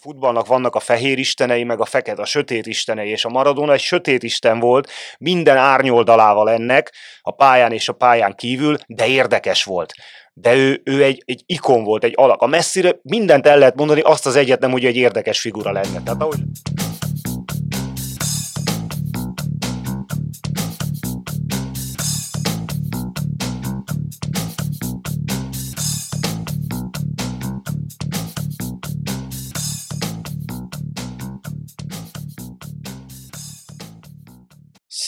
[0.00, 3.80] futballnak vannak a fehér istenei, meg a fekete, a sötét istenei, és a Maradona egy
[3.80, 9.92] sötét isten volt, minden árnyoldalával ennek, a pályán és a pályán kívül, de érdekes volt.
[10.32, 12.42] De ő, ő egy, egy ikon volt, egy alak.
[12.42, 16.02] A messzire mindent el lehet mondani, azt az egyet nem, hogy egy érdekes figura lenne.
[16.04, 16.38] Tehát ahogy...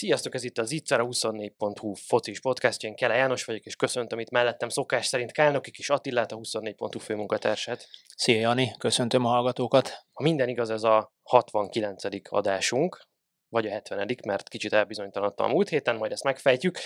[0.02, 4.30] Sziasztok, ez itt az Itzara 24.hu focis podcastja, én Kele János vagyok, és köszöntöm itt
[4.30, 7.88] mellettem szokás szerint Kálnokik és Attillát, a 24.hu főmunkatársát.
[8.16, 9.88] Szia Jani, köszöntöm a hallgatókat.
[10.12, 12.04] Ha minden igaz, ez a 69.
[12.28, 13.08] adásunk,
[13.52, 16.78] vagy a 70 mert kicsit elbizonytalanodtam a múlt héten, majd ezt megfejtjük.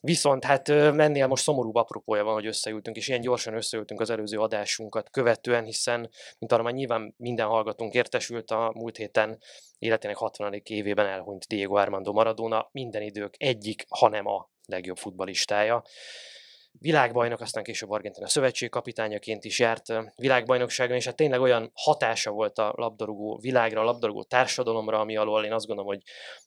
[0.00, 4.38] Viszont hát mennél most szomorú apropója van, hogy összeültünk, és ilyen gyorsan összeültünk az előző
[4.38, 9.38] adásunkat követően, hiszen, mint arra már nyilván minden hallgatónk értesült a múlt héten
[9.78, 10.60] életének 60.
[10.64, 15.82] évében elhunyt Diego Armando Maradona, minden idők egyik, hanem a legjobb futbalistája
[16.72, 22.72] világbajnok, aztán később Argentina szövetségkapitányaként is járt világbajnokságon, és hát tényleg olyan hatása volt a
[22.76, 26.02] labdarúgó világra, a labdarúgó társadalomra, ami alól én azt gondolom, hogy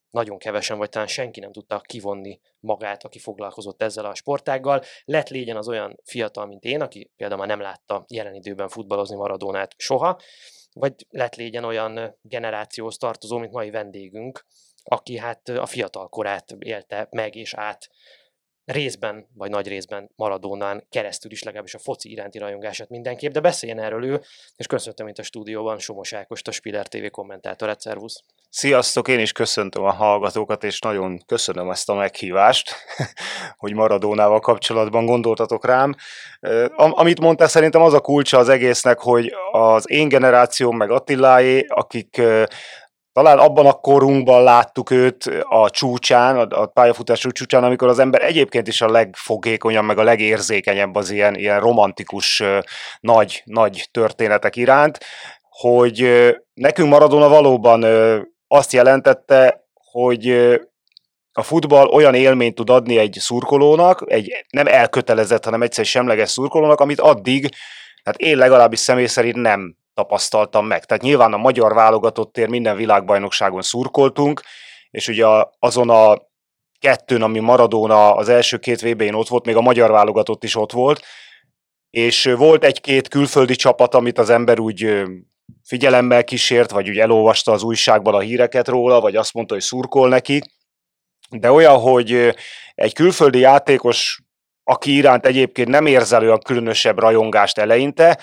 [0.10, 4.82] nagyon kevesen, vagy talán senki nem tudta kivonni magát, aki foglalkozott ezzel a sportággal.
[5.06, 9.16] Lett légyen az olyan fiatal, mint én, aki például már nem látta jelen időben futballozni
[9.16, 10.20] Maradónát soha,
[10.74, 14.46] vagy lett légyen olyan generációhoz tartozó, mint mai vendégünk,
[14.84, 17.90] aki hát a fiatal korát élte meg és át
[18.66, 23.80] részben, vagy nagy részben Maradónán keresztül is legalábbis a foci iránti rajongását mindenképp, de beszéljen
[23.80, 24.22] erről ő,
[24.56, 28.24] és köszöntöm itt a stúdióban Somos Ákost, a Spiller TV kommentátorát, szervusz!
[28.50, 32.76] Sziasztok, én is köszöntöm a hallgatókat, és nagyon köszönöm ezt a meghívást,
[33.58, 35.96] hogy Maradónával kapcsolatban gondoltatok rám.
[36.76, 42.22] Amit mondtál, szerintem az a kulcsa az egésznek, hogy az én generációm, meg Attiláé, akik
[43.14, 48.68] talán abban a korunkban láttuk őt a csúcsán, a, a csúcsán, amikor az ember egyébként
[48.68, 52.44] is a legfogékonyabb, meg a legérzékenyebb az ilyen, ilyen romantikus
[53.00, 54.98] nagy, nagy történetek iránt,
[55.50, 56.10] hogy
[56.54, 57.86] nekünk Maradona valóban
[58.48, 60.28] azt jelentette, hogy
[61.34, 66.80] a futball olyan élményt tud adni egy szurkolónak, egy nem elkötelezett, hanem egyszer semleges szurkolónak,
[66.80, 67.50] amit addig,
[68.04, 70.86] hát én legalábbis személy szerint nem tapasztaltam meg.
[70.86, 74.42] Tehát nyilván a magyar válogatottért minden világbajnokságon szurkoltunk,
[74.90, 75.26] és ugye
[75.60, 76.18] azon a
[76.80, 80.72] kettőn, ami Maradona az első két vb ott volt, még a magyar válogatott is ott
[80.72, 81.02] volt,
[81.90, 85.04] és volt egy-két külföldi csapat, amit az ember úgy
[85.64, 90.10] figyelemmel kísért, vagy úgy elolvasta az újságban a híreket róla, vagy azt mondta, hogy szurkol
[90.10, 90.42] neki,
[91.30, 92.36] de olyan, hogy
[92.76, 94.20] egy külföldi játékos,
[94.64, 98.20] aki iránt egyébként nem érzel olyan különösebb rajongást eleinte,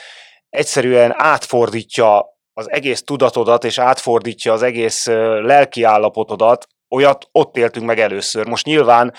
[0.48, 5.06] egyszerűen átfordítja az egész tudatodat, és átfordítja az egész
[5.42, 8.46] lelki állapotodat, olyat ott éltünk meg először.
[8.46, 9.14] Most nyilván,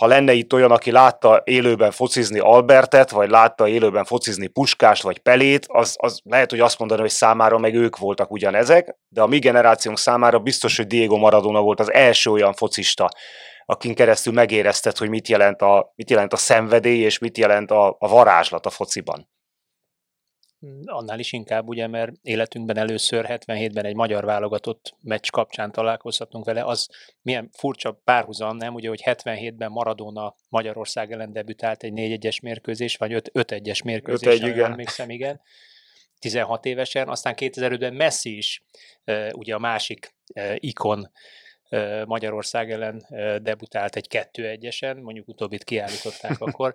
[0.00, 5.18] ha lenne itt olyan, aki látta élőben focizni Albertet, vagy látta élőben focizni Puskást, vagy
[5.18, 9.26] Pelét, az, az lehet, hogy azt mondani, hogy számára meg ők voltak ugyanezek, de a
[9.26, 13.08] mi generációnk számára biztos, hogy Diego Maradona volt az első olyan focista,
[13.64, 17.96] akin keresztül megérezted, hogy mit jelent a, mit jelent a szenvedély, és mit jelent a,
[17.98, 19.28] a varázslat a fociban.
[20.84, 26.64] Annál is inkább, ugye, mert életünkben először 77-ben egy magyar válogatott meccs kapcsán találkozhatunk vele,
[26.64, 26.88] az
[27.22, 28.74] milyen furcsa párhuzam, nem?
[28.74, 34.70] Ugye, hogy 77-ben Maradona Magyarország ellen debütált egy 4-1-es mérkőzés, vagy 5-1-es mérkőzés, 5-1, igen.
[34.70, 35.40] emlékszem, igen.
[36.18, 38.62] 16 évesen, aztán 2005-ben Messi is,
[39.32, 40.14] ugye a másik
[40.56, 41.10] ikon
[42.06, 43.06] Magyarország ellen
[43.42, 46.74] debutált egy 2-1-esen, mondjuk utóbbit kiállították akkor,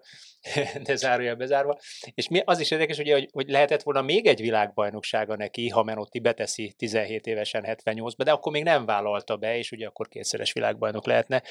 [0.84, 1.80] de zárója bezárva.
[2.14, 5.84] És mi, az is érdekes, ugye, hogy, hogy lehetett volna még egy világbajnoksága neki, ha
[5.84, 10.54] Menotti beteszi 17 évesen 78-ba, de akkor még nem vállalta be, és ugye akkor kétszeres
[10.54, 11.44] világbajnok lehetne.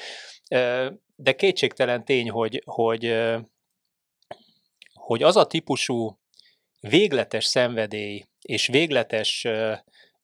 [1.15, 3.17] De kétségtelen tény, hogy, hogy,
[4.93, 6.19] hogy az a típusú
[6.79, 9.47] végletes szenvedély és végletes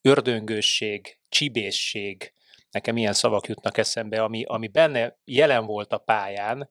[0.01, 2.33] ördöngősség, csibészség,
[2.73, 6.69] nekem ilyen szavak jutnak eszembe, ami, ami benne jelen volt a pályán,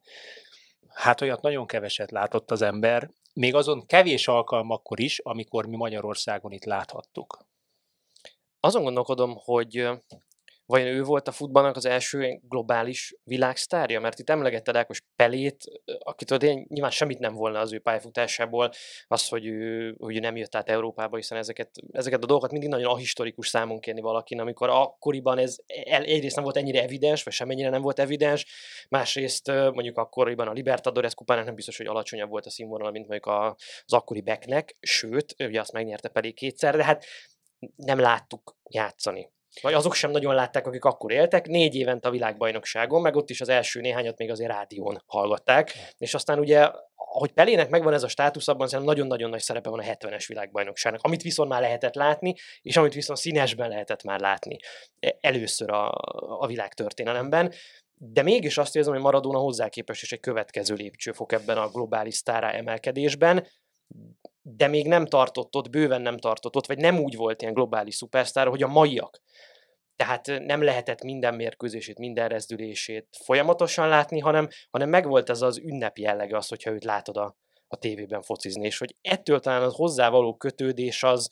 [0.88, 6.52] hát olyat nagyon keveset látott az ember, még azon kevés alkalmakkor is, amikor mi Magyarországon
[6.52, 7.46] itt láthattuk.
[8.60, 9.88] Azon gondolkodom, hogy
[10.72, 14.00] vajon ő volt a futballnak az első globális világsztárja?
[14.00, 15.64] Mert itt emlegetted Ákos Pelét,
[15.98, 18.70] akitől én nyilván semmit nem volna az ő pályafutásából,
[19.06, 22.68] az, hogy ő, hogy ő nem jött át Európába, hiszen ezeket, ezeket a dolgokat mindig
[22.68, 27.70] nagyon ahistorikus számon kérni valakin, amikor akkoriban ez egyrészt nem volt ennyire evidens, vagy semennyire
[27.70, 28.46] nem volt evidens,
[28.88, 33.36] másrészt mondjuk akkoriban a Libertadores kupának nem biztos, hogy alacsonyabb volt a színvonal, mint mondjuk
[33.36, 37.04] az akkori Becknek, sőt, ugye azt megnyerte pedig kétszer, de hát
[37.76, 39.30] nem láttuk játszani.
[39.60, 43.40] Vagy azok sem nagyon látták, akik akkor éltek, négy évent a világbajnokságon, meg ott is
[43.40, 46.70] az első néhányat még azért rádión hallgatták, és aztán ugye
[47.12, 51.22] hogy Pelének megvan ez a státusz, abban nagyon-nagyon nagy szerepe van a 70-es világbajnokságnak, amit
[51.22, 54.56] viszont már lehetett látni, és amit viszont színesben lehetett már látni
[55.00, 55.90] e, először a,
[56.38, 57.52] a világ történelemben.
[57.94, 62.14] De mégis azt érzem, hogy Maradona hozzá képest is egy következő lépcsőfok ebben a globális
[62.14, 63.46] sztárá emelkedésben,
[64.42, 67.94] de még nem tartott ott, bőven nem tartott ott, vagy nem úgy volt ilyen globális
[67.94, 69.22] szupersztár, hogy a maiak.
[69.96, 75.98] Tehát nem lehetett minden mérkőzését, minden rezdülését folyamatosan látni, hanem, hanem megvolt ez az ünnep
[75.98, 77.36] jellege az, hogyha őt látod a,
[77.68, 81.30] a tévében focizni, és hogy ettől talán az hozzávaló kötődés az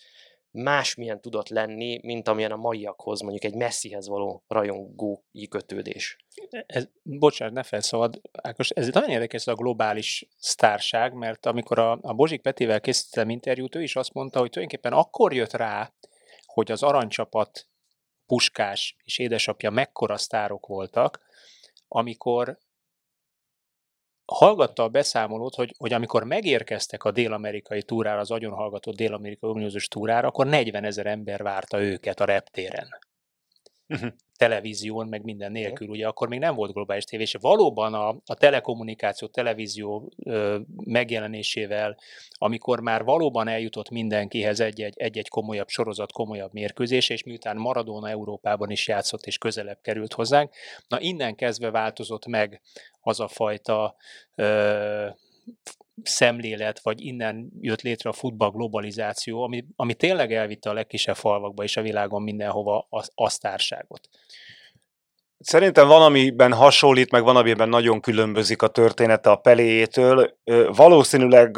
[0.50, 6.16] másmilyen tudott lenni, mint amilyen a maiakhoz, mondjuk egy messzihez való rajongói kötődés.
[6.66, 11.98] Ez, bocsánat, ne felszabad, Ákos, ez nagyon érdekes ez a globális sztárság, mert amikor a,
[12.02, 15.92] a Bozsik Petivel készítettem interjút, ő is azt mondta, hogy tulajdonképpen akkor jött rá,
[16.46, 17.68] hogy az aranycsapat
[18.26, 21.20] Puskás és édesapja mekkora sztárok voltak,
[21.88, 22.58] amikor
[24.34, 30.28] hallgatta a beszámolót, hogy, hogy amikor megérkeztek a dél-amerikai túrára, az agyonhallgatott dél-amerikai uniózus túrára,
[30.28, 32.88] akkor 40 ezer ember várta őket a reptéren.
[33.88, 34.10] Uh-huh
[34.40, 38.34] televízión, meg minden nélkül, ugye akkor még nem volt globális tévé, és valóban a, a
[38.34, 41.98] telekommunikáció, televízió ö, megjelenésével,
[42.30, 48.70] amikor már valóban eljutott mindenkihez egy-egy, egy-egy komolyabb sorozat, komolyabb mérkőzés, és miután Maradona Európában
[48.70, 50.52] is játszott, és közelebb került hozzánk,
[50.88, 52.60] na innen kezdve változott meg
[53.00, 53.96] az a fajta
[54.34, 55.08] ö,
[56.02, 61.62] szemlélet, vagy innen jött létre a futball globalizáció, ami, ami tényleg elvitte a legkisebb falvakba
[61.62, 64.08] és a világon mindenhova a, a sztárságot.
[65.42, 70.30] Szerintem van, amiben hasonlít, meg van, amiben nagyon különbözik a története a Peléjétől.
[70.76, 71.56] Valószínűleg,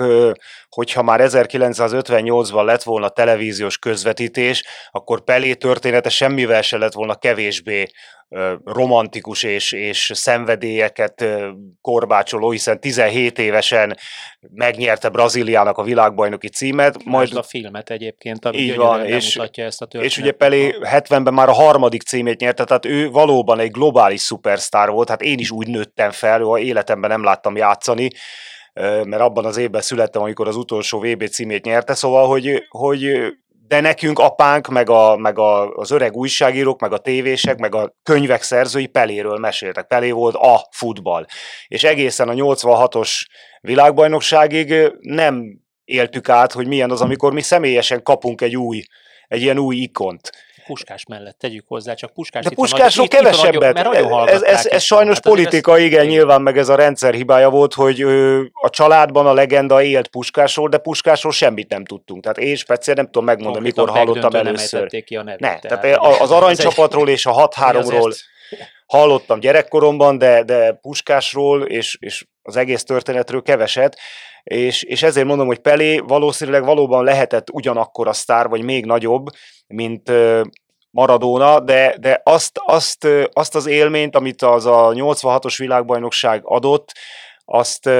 [0.68, 7.86] hogyha már 1958-ban lett volna televíziós közvetítés, akkor Pelé története semmivel se lett volna kevésbé
[8.64, 11.24] romantikus és, és szenvedélyeket
[11.80, 13.96] korbácsoló, hiszen 17 évesen
[14.40, 17.04] megnyerte Brazíliának a világbajnoki címet.
[17.04, 20.04] Majd a filmet egyébként, ami így van, és, ezt a történetet.
[20.04, 24.90] És ugye Pelé 70-ben már a harmadik címét nyerte, tehát ő valóban egy globális szupersztár
[24.90, 28.10] volt, hát én is úgy nőttem fel, a életemben nem láttam játszani,
[29.04, 33.32] mert abban az évben születtem, amikor az utolsó VB címét nyerte, szóval, hogy, hogy
[33.72, 37.96] de nekünk apánk, meg, a, meg a, az öreg újságírók, meg a tévések, meg a
[38.02, 39.86] könyvek szerzői Peléről meséltek.
[39.86, 41.26] Pelé volt a futball.
[41.66, 43.20] És egészen a 86-os
[43.60, 48.82] világbajnokságig nem éltük át, hogy milyen az, amikor mi személyesen kapunk egy új,
[49.28, 50.30] egy ilyen új ikont.
[50.66, 53.78] Puskás mellett tegyük hozzá, csak Puskás De Puskásról nagy, kevesebbet.
[53.78, 57.14] Itt, itt ez, ez, ez sajnos hát politika, ez, igen, nyilván meg ez a rendszer
[57.14, 62.22] hibája volt, hogy ö, a családban a legenda élt Puskásról, de Puskásról semmit nem tudtunk.
[62.22, 64.88] Tehát én speciál nem tudom megmondani, mikor hallottam először.
[64.90, 68.14] Nem ki a nevét, ne, tehát, tehát az aranycsapatról és a 6-3-ról
[68.86, 73.98] hallottam gyerekkoromban, de, de Puskásról és, és az egész történetről keveset,
[74.42, 79.26] és, és ezért mondom, hogy Pelé valószínűleg valóban lehetett ugyanakkor a sztár, vagy még nagyobb,
[79.66, 80.12] mint
[80.90, 86.92] Maradona, de, de azt, azt, azt az élményt, amit az a 86-os világbajnokság adott,
[87.44, 87.90] azt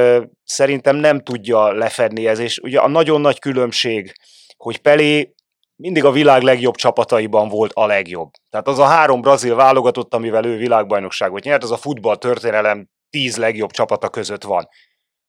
[0.44, 4.12] szerintem nem tudja lefedni ez, és ugye a nagyon nagy különbség,
[4.56, 5.34] hogy Pelé
[5.76, 8.30] mindig a világ legjobb csapataiban volt a legjobb.
[8.50, 13.36] Tehát az a három brazil válogatott, amivel ő világbajnokságot nyert, az a futball történelem tíz
[13.36, 14.68] legjobb csapata között van.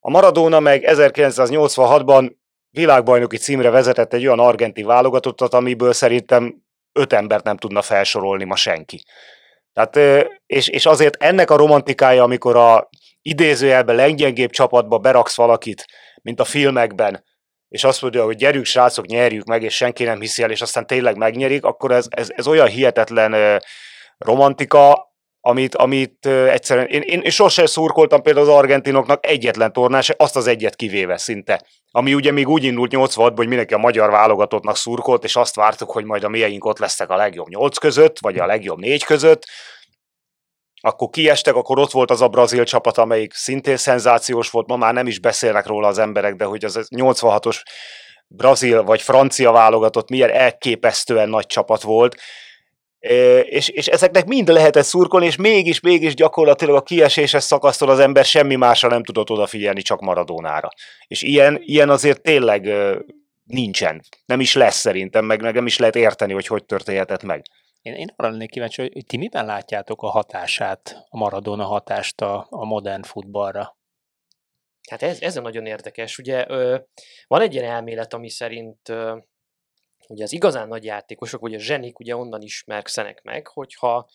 [0.06, 2.36] A Maradona meg 1986-ban
[2.70, 8.56] világbajnoki címre vezetett egy olyan argenti válogatottat, amiből szerintem öt embert nem tudna felsorolni ma
[8.56, 9.04] senki.
[9.74, 12.90] Tehát, és, és azért ennek a romantikája, amikor a
[13.22, 15.86] idézőjelben leggyengébb csapatba beraksz valakit,
[16.22, 17.24] mint a filmekben,
[17.68, 20.88] és azt mondja, hogy gyerünk srácok, nyerjük meg, és senki nem hiszi el, és aztán
[20.88, 23.62] tényleg megnyerik, akkor ez, ez, ez olyan hihetetlen
[24.18, 25.13] romantika,
[25.46, 30.76] amit, amit egyszerűen, én, én, sosem szurkoltam például az argentinoknak egyetlen tornás, azt az egyet
[30.76, 31.66] kivéve szinte.
[31.92, 35.92] Ami ugye még úgy indult 86 hogy mindenki a magyar válogatottnak szurkolt, és azt vártuk,
[35.92, 39.46] hogy majd a mieink ott lesznek a legjobb nyolc között, vagy a legjobb négy között.
[40.82, 44.94] Akkor kiestek, akkor ott volt az a brazil csapat, amelyik szintén szenzációs volt, ma már
[44.94, 47.62] nem is beszélnek róla az emberek, de hogy az 86-os
[48.28, 52.16] brazil vagy francia válogatott milyen elképesztően nagy csapat volt,
[53.44, 58.26] és, és ezeknek mind lehetett szurkolni, és mégis, mégis gyakorlatilag a kieséses szakasztól az ember
[58.26, 60.70] semmi másra nem tudott odafigyelni, csak Maradónára.
[61.08, 62.70] És ilyen, ilyen azért tényleg
[63.44, 64.02] nincsen.
[64.26, 67.42] Nem is lesz szerintem, meg, meg nem is lehet érteni, hogy hogy történhetett meg.
[67.82, 72.48] Én, én arra lennék kíváncsi, hogy ti miben látjátok a hatását, a Maradona hatást a,
[72.50, 73.78] a modern futballra?
[74.90, 76.18] Hát ez, ez a nagyon érdekes.
[76.18, 76.78] Ugye ö,
[77.28, 79.18] van egy ilyen elmélet, ami szerint ö,
[80.08, 84.10] ugye az igazán nagy játékosok, vagy a zsenik ugye onnan ismerkszenek meg, hogyha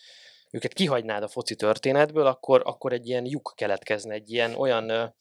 [0.51, 5.15] őket kihagynád a foci történetből, akkor, akkor egy ilyen lyuk keletkezne, egy ilyen olyan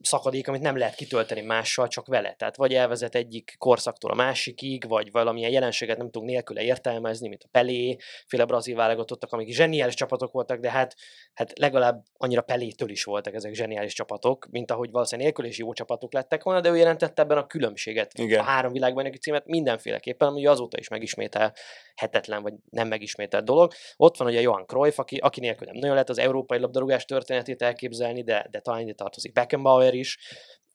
[0.00, 2.32] szakadék, amit nem lehet kitölteni mással, csak vele.
[2.32, 7.42] Tehát vagy elvezet egyik korszaktól a másikig, vagy valamilyen jelenséget nem tudunk nélküle értelmezni, mint
[7.42, 10.94] a Pelé, féle brazil válogatottak, amik zseniális csapatok voltak, de hát,
[11.34, 15.72] hát legalább annyira Pelétől is voltak ezek zseniális csapatok, mint ahogy valószínűleg nélkül is jó
[15.72, 18.12] csapatok lettek volna, de ő jelentette ebben a különbséget.
[18.18, 18.40] Igen.
[18.40, 23.72] A három neki címet mindenféleképpen, ami azóta is megismételhetetlen, vagy nem megismételt dolog.
[23.96, 27.62] Ott van ugye Johan Cruyff, aki, aki nélkül nem nagyon lehet az európai labdarúgás történetét
[27.62, 30.18] elképzelni, de, de talán ide tartozik Beckham Beckenbauer is,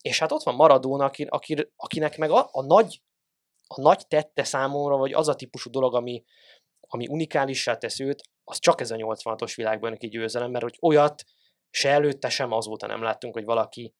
[0.01, 3.01] és hát ott van Maradona, aki, aki, akinek meg a, a, nagy,
[3.67, 6.23] a nagy tette számomra, vagy az a típusú dolog, ami,
[6.79, 11.23] ami unikálissá tesz őt, az csak ez a 86-os világbajnoki győzelem, mert hogy olyat
[11.69, 13.93] se előtte, sem azóta nem láttunk, hogy valaki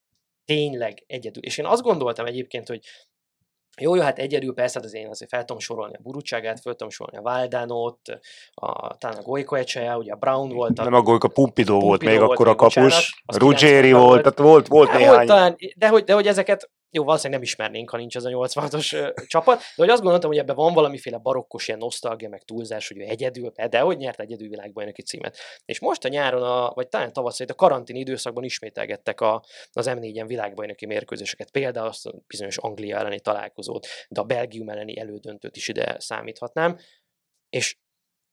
[0.46, 1.44] tényleg egyedül.
[1.44, 2.86] És én azt gondoltam egyébként, hogy
[3.82, 6.90] jó, jó, hát egyedül persze, az én azért fel tudom sorolni a Burucságát, fel tudom
[6.90, 8.00] sorolni a Valdánót,
[8.54, 10.80] a, talán a Golyko Ecseja, ugye a Brown volt.
[10.80, 14.40] A, nem a Golyko, Pumpidó volt még volt akkor a kapus, Ruggeri 90-ben volt, tehát
[14.40, 15.16] volt, volt Hát néhány.
[15.16, 18.30] Volt talán, de, hogy, de hogy ezeket jó, valószínűleg nem ismernénk, ha nincs ez a
[18.30, 22.44] 86-os ö, csapat, de hogy azt gondoltam, hogy ebben van valamiféle barokkos ilyen nosztalgia, meg
[22.44, 25.38] túlzás, hogy ő egyedül, de hogy nyert egyedül világbajnoki címet.
[25.66, 30.26] És most a nyáron, a, vagy talán tavasszal, a karantén időszakban ismételgettek a, az M4-en
[30.28, 35.68] világbajnoki mérkőzéseket, például azt a bizonyos Anglia elleni találkozót, de a Belgium elleni elődöntőt is
[35.68, 36.78] ide számíthatnám.
[37.50, 37.78] És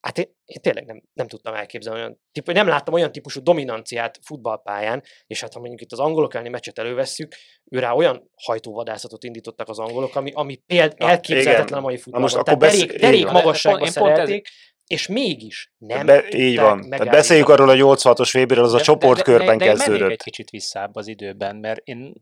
[0.06, 4.18] Hát én, én tényleg nem, nem tudtam elképzelni olyan típus, nem láttam olyan típusú dominanciát
[4.22, 7.34] futballpályán, és hát ha mondjuk itt az angolok elleni meccset elővesszük,
[7.70, 12.00] ő rá olyan hajtóvadászatot indítottak az angolok, ami, ami péld, Na, elképzelhetetlen a mai Na
[12.00, 12.30] futballban.
[12.30, 14.48] most Tehát akkor derék, derék magasságban Én pont ez- szerelték,
[14.86, 16.88] és mégis nem Be, így van.
[16.90, 20.00] Tehát beszéljük arról a 86-os vb az a De- csoportkörben de, de, de, de kezdődött.
[20.00, 22.14] mennék egy kicsit visszább az időben, mert én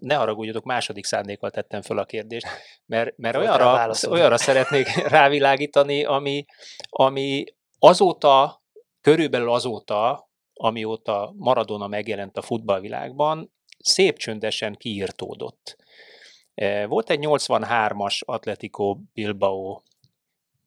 [0.00, 2.46] ne haragudjatok, második szándékkal tettem föl a kérdést,
[2.86, 6.44] mert, mert olyanra, olyanra szeretnék rávilágítani, ami,
[6.88, 7.44] ami
[7.78, 8.62] azóta,
[9.00, 15.76] körülbelül azóta, amióta Maradona megjelent a futballvilágban, szép csöndesen kiírtódott.
[16.54, 19.80] Eh, Volt egy 83-as Atletico Bilbao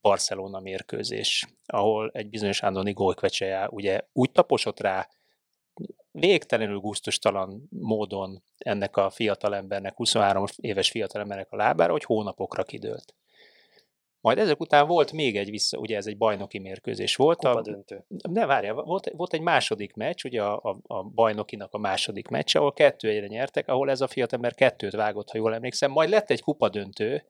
[0.01, 5.07] Barcelona mérkőzés, ahol egy bizonyos Andoni Golkvecseja ugye úgy taposott rá
[6.11, 13.15] végtelenül gusztustalan módon ennek a fiatalembernek, 23 éves fiatalembernek a lábára, hogy hónapokra kidőlt.
[14.21, 17.37] Majd ezek után volt még egy vissza, ugye ez egy bajnoki mérkőzés volt.
[17.37, 18.05] Kupa A, döntő.
[18.07, 22.55] ne várjál, volt, volt egy második meccs, ugye a, a, a bajnokinak a második meccs,
[22.55, 25.91] ahol kettő egyre nyertek, ahol ez a fiatalember kettőt vágott, ha jól emlékszem.
[25.91, 27.23] Majd lett egy kupadöntő,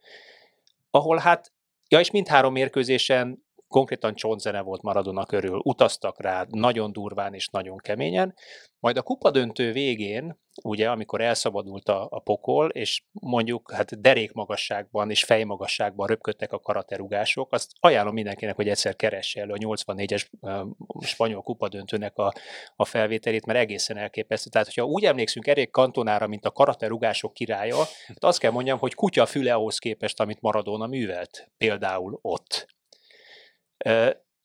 [0.90, 1.52] ahol hát,
[1.92, 7.78] ja és mindhárom mérkőzésen konkrétan csontzene volt Maradona körül, utaztak rá nagyon durván és nagyon
[7.78, 8.34] keményen,
[8.80, 15.10] majd a kupadöntő végén, ugye, amikor elszabadult a, a pokol, és mondjuk hát derék magasságban
[15.10, 20.62] és fejmagasságban röpködtek a karaterugások, azt ajánlom mindenkinek, hogy egyszer keresse elő a 84-es ö,
[21.00, 22.34] spanyol kupadöntőnek a,
[22.76, 24.50] a felvételét, mert egészen elképesztő.
[24.50, 28.94] Tehát, hogyha úgy emlékszünk Erik Kantonára, mint a karaterugások királya, hát azt kell mondjam, hogy
[28.94, 32.68] kutya füle ahhoz képest, amit Maradona művelt, például ott.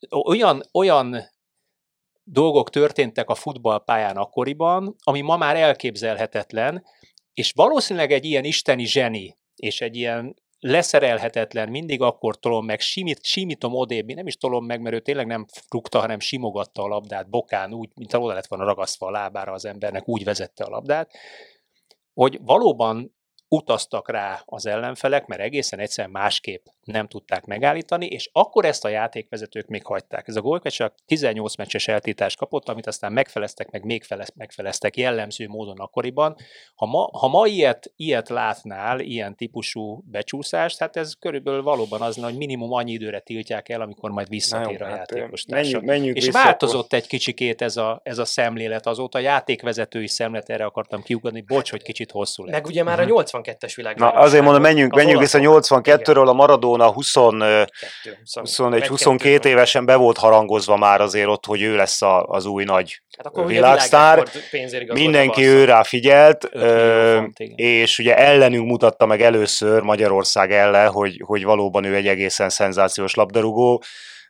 [0.09, 1.17] Olyan, olyan
[2.23, 6.83] dolgok történtek a futballpályán akkoriban, ami ma már elképzelhetetlen,
[7.33, 13.23] és valószínűleg egy ilyen isteni zseni, és egy ilyen leszerelhetetlen, mindig akkor tolom meg, simít,
[13.23, 17.29] simítom odébb, nem is tolom meg, mert ő tényleg nem rúgta, hanem simogatta a labdát
[17.29, 21.11] bokán, úgy, mint oda lett volna ragasztva a lábára az embernek, úgy vezette a labdát,
[22.13, 23.16] hogy valóban
[23.49, 28.89] utaztak rá az ellenfelek, mert egészen egyszerűen másképp nem tudták megállítani, és akkor ezt a
[28.89, 30.27] játékvezetők még hagyták.
[30.27, 34.97] Ez a gólköt csak 18 meccses eltiltást kapott, amit aztán megfeleztek, meg még felez, megfeleztek
[34.97, 36.35] jellemző módon akkoriban.
[36.75, 42.17] Ha ma, ha ma ilyet, ilyet látnál, ilyen típusú becsúszást, hát ez körülbelül valóban az,
[42.17, 45.61] hogy minimum annyi időre tiltják el, amikor majd visszatér a játékos társa.
[45.63, 50.07] menjünk, menjünk És vissza változott egy kicsikét ez a, ez a szemlélet azóta, a játékvezetői
[50.07, 52.53] szemlélet, erre akartam kiugadni, bocs, hogy kicsit hosszú lett.
[52.53, 53.05] Meg ugye már a
[53.43, 53.97] 82-es világ.
[53.97, 60.77] Na, azért mondom, menjünk, menjünk vissza 82-ről, a Maradona 20, 21-22 évesen be volt harangozva
[60.77, 64.23] már azért ott, hogy ő lesz a, az új nagy hát akkor világsztár.
[64.87, 71.43] Mindenki ő rá figyelt, font, és ugye ellenünk mutatta meg először Magyarország ellen, hogy, hogy
[71.43, 73.83] valóban ő egy egészen szenzációs labdarúgó.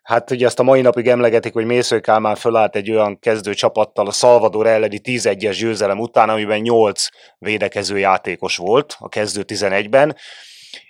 [0.08, 4.08] Hát ugye azt a mai napig emlegetik, hogy Mésző Kálmán fölállt egy olyan kezdő csapattal
[4.08, 10.16] a Salvador elleni 11-es győzelem után, amiben 8 védekező játékos volt a kezdő 11-ben,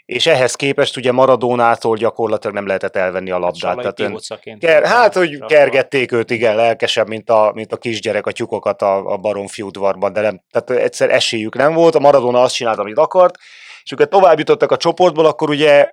[0.05, 3.75] és ehhez képest ugye Maradónától gyakorlatilag nem lehetett elvenni a labdát.
[3.77, 4.12] Tehát ön-
[4.59, 9.05] Ker, hát, hogy kergették őt, igen, lelkesebb, mint a, mint a kisgyerek a tyúkokat a,
[9.12, 12.97] a baromfi udvarban, de nem, tehát egyszer esélyük nem volt, a Maradona azt csinált, amit
[12.97, 13.36] akart,
[13.83, 15.89] és őket tovább jutottak a csoportból, akkor ugye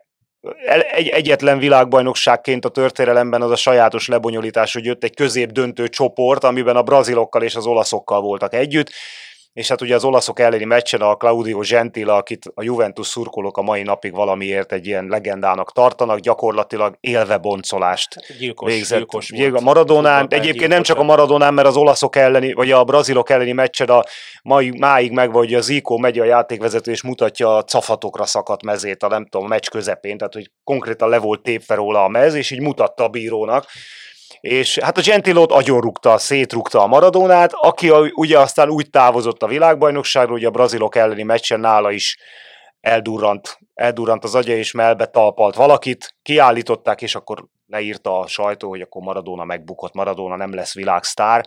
[0.94, 6.44] egy, egyetlen világbajnokságként a történelemben az a sajátos lebonyolítás, hogy jött egy közép döntő csoport,
[6.44, 8.90] amiben a brazilokkal és az olaszokkal voltak együtt,
[9.54, 13.62] és hát ugye az olaszok elleni meccsen a Claudio Gentile, akit a Juventus szurkolók a
[13.62, 18.98] mai napig valamiért egy ilyen legendának tartanak, gyakorlatilag élve boncolást Hát gyilkos, végzett.
[18.98, 19.64] gyilkos Gyilkos volt.
[19.64, 21.02] Maradonán, egyébként nem csak a.
[21.02, 24.02] Maradonán, mert az olaszok elleni, vagy a brazilok elleni meccsen a
[24.42, 29.02] mai, máig meg, hogy a Zico megy a játékvezető, és mutatja a cafatokra szakadt mezét
[29.02, 32.34] a nem tudom, a meccs közepén, tehát hogy konkrétan le volt tépve róla a mez,
[32.34, 33.66] és így mutatta a bírónak.
[34.44, 39.46] És hát a Gentilót agyonrúgta, szétrúgta a Maradonát, aki a, ugye aztán úgy távozott a
[39.46, 42.18] világbajnokságról, hogy a brazilok elleni meccsen nála is
[42.80, 48.80] eldurrant, eldurrant az agya, és melbe talpalt valakit, kiállították, és akkor leírta a sajtó, hogy
[48.80, 51.46] akkor Maradona megbukott, Maradona nem lesz világsztár.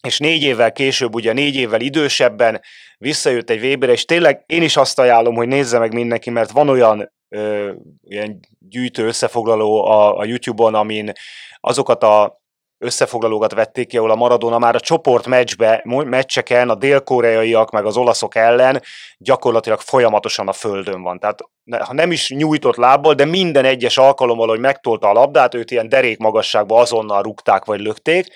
[0.00, 2.60] És négy évvel később, ugye négy évvel idősebben
[2.98, 6.68] visszajött egy Weber, és tényleg én is azt ajánlom, hogy nézze meg mindenki, mert van
[6.68, 11.12] olyan ö, ilyen gyűjtő összefoglaló a, a YouTube-on, amin
[11.60, 12.40] azokat a
[12.78, 17.96] összefoglalókat vették ki, ahol a Maradona már a csoport meccsbe, meccseken a dél-koreaiak meg az
[17.96, 18.82] olaszok ellen
[19.18, 21.18] gyakorlatilag folyamatosan a földön van.
[21.18, 21.38] Tehát
[21.80, 25.88] ha nem is nyújtott lábbal, de minden egyes alkalommal, hogy megtolta a labdát, őt ilyen
[25.88, 28.26] derék magasságba azonnal rúgták vagy lökték,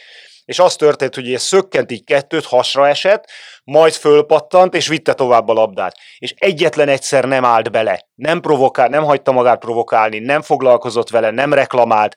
[0.45, 3.31] és az történt, hogy szökkent így kettőt, hasra esett,
[3.65, 5.97] majd fölpattant, és vitte tovább a labdát.
[6.19, 11.31] És egyetlen egyszer nem állt bele, nem provokál, nem hagyta magát provokálni, nem foglalkozott vele,
[11.31, 12.13] nem reklamált,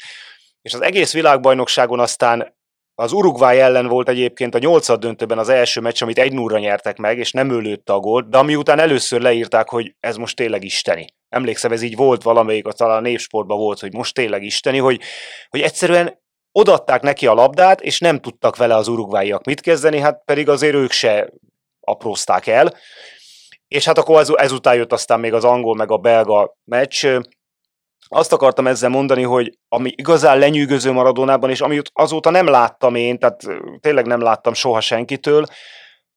[0.61, 2.53] és az egész világbajnokságon aztán
[2.95, 6.97] az Uruguay ellen volt egyébként a nyolcad döntőben az első meccs, amit egy 0 nyertek
[6.97, 10.35] meg, és nem ő lőtte a gólt, de ami után először leírták, hogy ez most
[10.35, 11.05] tényleg isteni.
[11.29, 15.01] Emlékszem, ez így volt valamelyik, talán a népsportban volt, hogy most tényleg isteni, hogy,
[15.49, 16.23] hogy egyszerűen
[16.57, 20.75] odatták neki a labdát, és nem tudtak vele az urugváiak mit kezdeni, hát pedig azért
[20.75, 21.29] ők se
[21.79, 22.73] aprózták el.
[23.67, 27.05] És hát akkor ez, ezután jött aztán még az angol meg a belga meccs.
[28.07, 33.19] Azt akartam ezzel mondani, hogy ami igazán lenyűgöző Maradonában, és amit azóta nem láttam én,
[33.19, 33.41] tehát
[33.79, 35.45] tényleg nem láttam soha senkitől,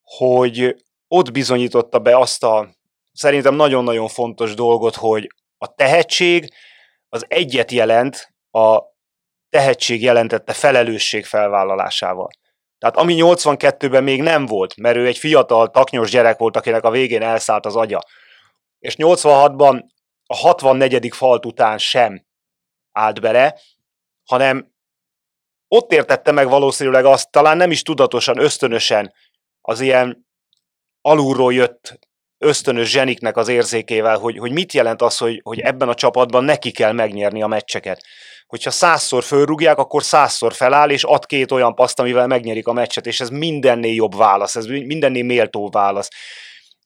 [0.03, 0.77] hogy
[1.09, 2.69] ott bizonyította be azt a
[3.13, 5.27] szerintem nagyon-nagyon fontos dolgot, hogy
[5.59, 6.53] a tehetség
[7.09, 8.97] az egyet jelent a
[9.51, 12.29] tehetség jelentette felelősség felvállalásával.
[12.79, 16.91] Tehát ami 82-ben még nem volt, mert ő egy fiatal, taknyos gyerek volt, akinek a
[16.91, 18.01] végén elszállt az agya.
[18.79, 19.85] És 86-ban
[20.27, 21.09] a 64.
[21.13, 22.27] falt után sem
[22.93, 23.59] állt bele,
[24.25, 24.73] hanem
[25.69, 29.13] ott értette meg valószínűleg azt, talán nem is tudatosan, ösztönösen,
[29.61, 30.27] az ilyen
[31.01, 31.99] alulról jött
[32.39, 36.71] ösztönös zseniknek az érzékével, hogy, hogy mit jelent az, hogy, hogy ebben a csapatban neki
[36.71, 38.03] kell megnyerni a meccseket.
[38.49, 43.07] Hogyha százszor fölrúgják, akkor százszor feláll, és ad két olyan paszt, amivel megnyerik a meccset,
[43.07, 46.09] és ez mindennél jobb válasz, ez mindennél méltó válasz.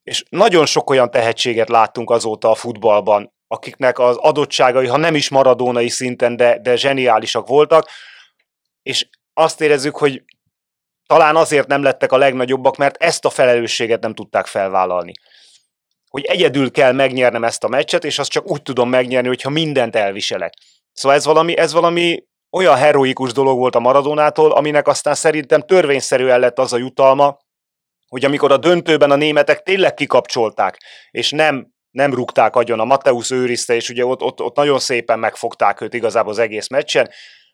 [0.02, 5.28] És nagyon sok olyan tehetséget láttunk azóta a futballban, akiknek az adottságai, ha nem is
[5.28, 7.88] maradónai szinten, de, de zseniálisak voltak,
[8.82, 10.22] és azt érezzük, hogy
[11.06, 15.12] talán azért nem lettek a legnagyobbak, mert ezt a felelősséget nem tudták felvállalni.
[16.08, 19.96] Hogy egyedül kell megnyernem ezt a meccset, és azt csak úgy tudom megnyerni, hogyha mindent
[19.96, 20.54] elviselek.
[20.92, 26.40] Szóval ez valami, ez valami olyan heroikus dolog volt a Maradonától, aminek aztán szerintem törvényszerűen
[26.40, 27.36] lett az a jutalma,
[28.08, 30.78] hogy amikor a döntőben a németek tényleg kikapcsolták,
[31.10, 35.18] és nem nem rúgták agyon, a Mateusz őrizte, és ugye ott, ott, ott nagyon szépen
[35.18, 37.10] megfogták őt igazából az egész meccsen,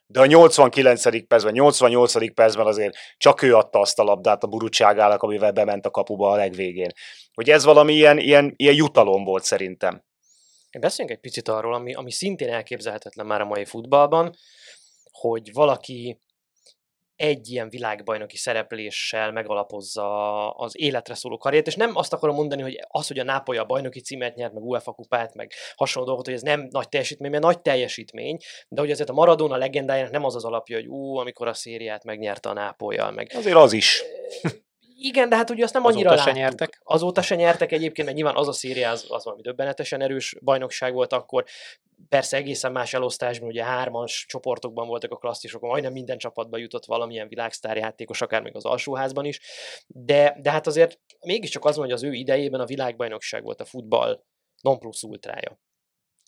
[0.07, 1.27] de a 89.
[1.27, 2.33] percben, 88.
[2.33, 6.35] percben azért csak ő adta azt a labdát a burutságának, amivel bement a kapuba a
[6.35, 6.89] legvégén.
[7.33, 10.03] Hogy ez valami ilyen, ilyen, ilyen jutalom volt szerintem.
[10.79, 14.35] Beszéljünk egy picit arról, ami, ami szintén elképzelhetetlen már a mai futballban,
[15.11, 16.19] hogy valaki
[17.19, 22.79] egy ilyen világbajnoki szerepléssel megalapozza az életre szóló karriert, és nem azt akarom mondani, hogy
[22.87, 26.35] az, hogy a Nápoly a bajnoki címet nyert, meg UEFA kupát, meg hasonló dolgot, hogy
[26.35, 30.35] ez nem nagy teljesítmény, mert nagy teljesítmény, de hogy azért a Maradona legendájának nem az
[30.35, 34.03] az alapja, hogy ú, amikor a szériát megnyerte a Nápolyal, meg Azért az is.
[35.01, 36.41] Igen, de hát ugye azt nem annyira Azóta se láttuk.
[36.41, 36.81] nyertek?
[36.83, 40.93] Azóta se nyertek egyébként, mert nyilván az a széria az, az valami döbbenetesen erős bajnokság
[40.93, 41.45] volt akkor.
[42.09, 47.27] Persze egészen más elosztásban, ugye hármas csoportokban voltak a klasszisok, majdnem minden csapatba jutott valamilyen
[47.27, 49.39] világsztár játékos, akár még az alsóházban is.
[49.87, 53.65] De, de hát azért mégiscsak az van, hogy az ő idejében a világbajnokság volt a
[53.65, 54.23] futball
[54.61, 55.59] non plus ultrája.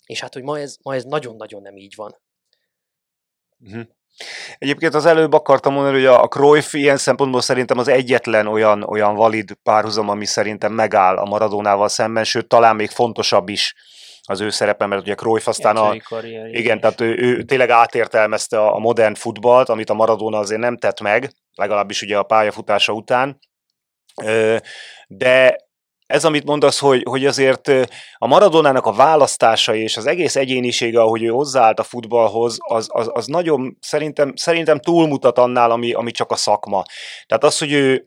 [0.05, 2.21] És hát, hogy ma ez, ma ez nagyon-nagyon nem így van.
[3.59, 3.83] Uh-huh.
[4.57, 9.15] Egyébként az előbb akartam mondani, hogy a Cruyff ilyen szempontból szerintem az egyetlen olyan, olyan
[9.15, 13.75] valid párhuzam, ami szerintem megáll a Maradónával szemben, sőt talán még fontosabb is
[14.23, 15.93] az ő szerepe, mert ugye Cruyff aztán a,
[16.51, 20.77] igen, tehát ő, ő tényleg átértelmezte a, a modern futballt, amit a Maradona azért nem
[20.77, 23.39] tett meg, legalábbis ugye a pályafutása után,
[25.07, 25.55] de
[26.11, 27.67] ez, amit mondasz, hogy, hogy azért
[28.17, 33.09] a Maradonának a választásai és az egész egyénisége, ahogy ő hozzáállt a futballhoz, az, az,
[33.13, 36.83] az nagyon szerintem, szerintem túlmutat annál, ami, ami csak a szakma.
[37.25, 38.05] Tehát az, hogy ő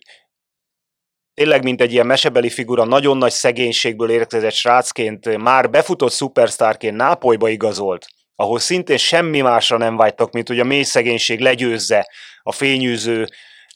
[1.35, 7.49] tényleg, mint egy ilyen mesebeli figura, nagyon nagy szegénységből érkezett srácként, már befutott szupersztárként Nápolyba
[7.49, 12.09] igazolt, ahol szintén semmi másra nem vágytak, mint hogy a mély szegénység legyőzze
[12.43, 13.27] a fényűző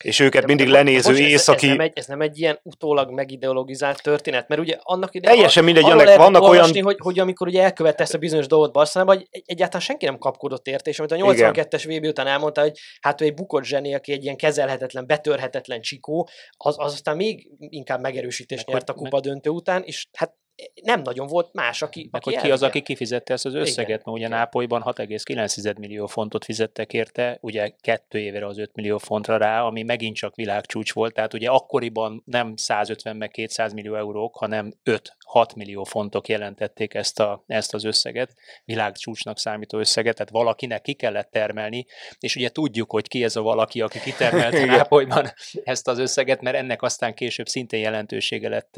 [0.05, 1.67] és őket de mindig lenéző bocs, északi...
[1.67, 5.35] Ez, ez, nem egy, ez nem egy ilyen utólag megideologizált történet, mert ugye annak idején...
[5.37, 6.85] Teljesen mindegy, ennek vannak olvasni, olyan...
[6.85, 10.67] Hogy, hogy amikor ugye elkövette ezt a bizonyos dolgot Barcelonában, hogy egyáltalán senki nem kapkodott
[10.67, 14.13] érte, és amit a 82-es VB után elmondta, hogy hát ő egy bukott zseni, aki
[14.13, 19.51] egy ilyen kezelhetetlen, betörhetetlen csikó, az, az aztán még inkább megerősítést nyert a kupa döntő
[19.51, 20.35] után, és hát
[20.83, 24.01] nem nagyon volt más, aki, aki hogy ki az, aki kifizette ezt az összeget, Igen.
[24.05, 29.37] mert ugye Nápolyban 6,9 millió fontot fizettek érte, ugye kettő évre az 5 millió fontra
[29.37, 34.37] rá, ami megint csak világcsúcs volt, tehát ugye akkoriban nem 150 meg 200 millió eurók,
[34.37, 40.83] hanem 5-6 millió fontok jelentették ezt, a, ezt az összeget, világcsúcsnak számító összeget, tehát valakinek
[40.83, 41.87] ki kellett termelni,
[42.19, 45.33] és ugye tudjuk, hogy ki ez a valaki, aki kitermelte Nápolyban
[45.65, 48.77] ezt az összeget, mert ennek aztán később szintén jelentősége lett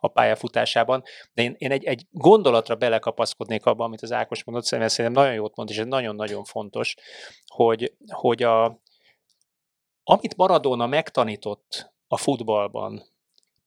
[0.00, 0.99] a pályafutásában,
[1.32, 5.56] de én, én egy, egy gondolatra belekapaszkodnék abban, amit az Ákos mondott, szerintem nagyon jót
[5.56, 6.94] mond, és ez nagyon-nagyon fontos,
[7.46, 8.80] hogy, hogy a,
[10.02, 13.02] amit Maradona megtanított a futballban,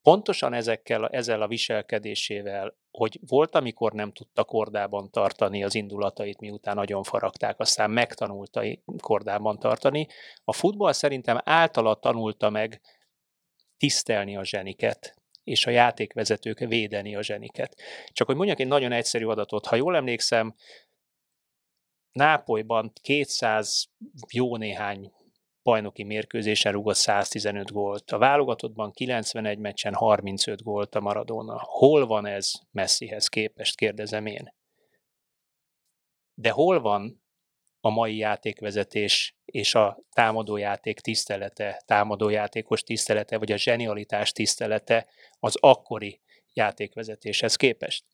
[0.02, 6.74] pontosan ezekkel, ezzel a viselkedésével, hogy volt, amikor nem tudta kordában tartani az indulatait, miután
[6.74, 8.62] nagyon faragták, aztán megtanulta
[8.96, 10.06] kordában tartani.
[10.44, 12.80] A futball szerintem általa tanulta meg
[13.76, 17.82] tisztelni a zseniket, és a játékvezetők védeni a zseniket.
[18.12, 20.54] Csak hogy mondjak egy nagyon egyszerű adatot, ha jól emlékszem,
[22.14, 23.88] Nápolyban 200
[24.32, 25.12] jó néhány
[25.62, 28.10] bajnoki mérkőzésen rúgott 115 gólt.
[28.10, 31.60] A válogatottban 91 meccsen 35 gólt a Maradona.
[31.60, 34.54] Hol van ez Messihez képest, kérdezem én.
[36.34, 37.23] De hol van
[37.84, 45.06] a mai játékvezetés és a támadójáték tisztelete, támadójátékos tisztelete, vagy a zsenialitás tisztelete
[45.38, 46.20] az akkori
[46.52, 48.04] játékvezetéshez képest.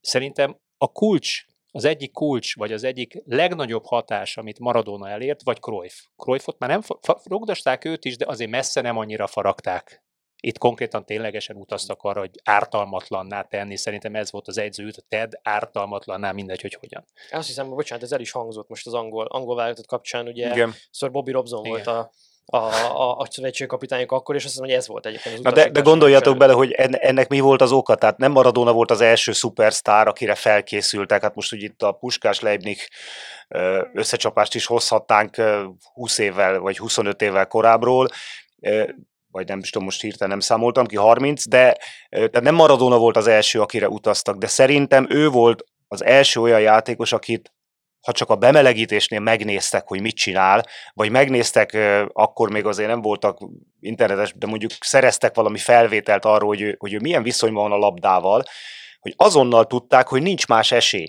[0.00, 5.60] Szerintem a kulcs, az egyik kulcs, vagy az egyik legnagyobb hatás, amit Maradona elért, vagy
[5.60, 5.94] Cruyff.
[6.16, 6.82] Cruyffot már nem
[7.24, 10.02] rugdosták őt is, de azért messze nem annyira faragták
[10.40, 13.76] itt konkrétan ténylegesen utaztak arra, hogy ártalmatlanná tenni.
[13.76, 17.04] Szerintem ez volt az egyző, hogy Ted ártalmatlanná, mindegy, hogy hogyan.
[17.30, 20.50] Azt hiszem, hogy bocsánat, ez el is hangzott most az angol, angol válogatott kapcsán, ugye
[20.50, 20.74] Igen.
[20.90, 21.70] Sir Bobby Robson Igen.
[21.70, 22.10] volt a,
[22.44, 25.68] a, a, a szövetségkapitányok akkor, és azt hiszem, hogy ez volt egyébként az Na de,
[25.68, 29.32] de gondoljatok bele, hogy ennek mi volt az oka, tehát nem Maradona volt az első
[29.32, 32.88] szupersztár, akire felkészültek, hát most úgy itt a Puskás Leibnik
[33.92, 35.36] összecsapást is hozhatnánk
[35.92, 38.08] 20 évvel vagy 25 évvel korábbról,
[39.30, 41.76] vagy nem is tudom, most hirtelen nem számoltam ki, 30, de
[42.08, 46.60] tehát nem Maradona volt az első, akire utaztak, de szerintem ő volt az első olyan
[46.60, 47.52] játékos, akit
[48.00, 50.64] ha csak a bemelegítésnél megnéztek, hogy mit csinál,
[50.94, 51.78] vagy megnéztek,
[52.12, 53.38] akkor még azért nem voltak
[53.80, 57.84] internetes, de mondjuk szereztek valami felvételt arról, hogy ő, hogy ő milyen viszonyban van a
[57.84, 58.42] labdával,
[59.00, 61.06] hogy azonnal tudták, hogy nincs más esély.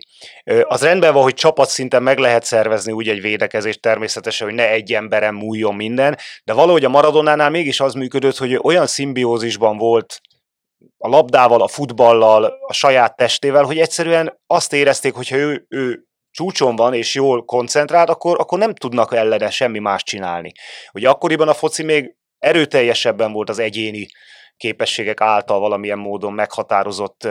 [0.63, 4.93] Az rendben van, hogy csapatszinten meg lehet szervezni úgy egy védekezést természetesen, hogy ne egy
[4.93, 10.21] emberen múljon minden, de valahogy a Maradonánál mégis az működött, hogy olyan szimbiózisban volt
[10.97, 16.75] a labdával, a futballal, a saját testével, hogy egyszerűen azt érezték, hogyha ő, ő csúcson
[16.75, 20.51] van és jól koncentrált, akkor, akkor nem tudnak ellene semmi más csinálni.
[20.93, 24.07] Ugye akkoriban a foci még erőteljesebben volt az egyéni
[24.61, 27.27] képességek által valamilyen módon meghatározott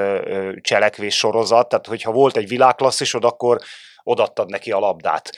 [0.61, 3.61] cselekvés sorozat, tehát hogyha volt egy világklasszisod, akkor
[4.03, 5.31] odattad neki a labdát.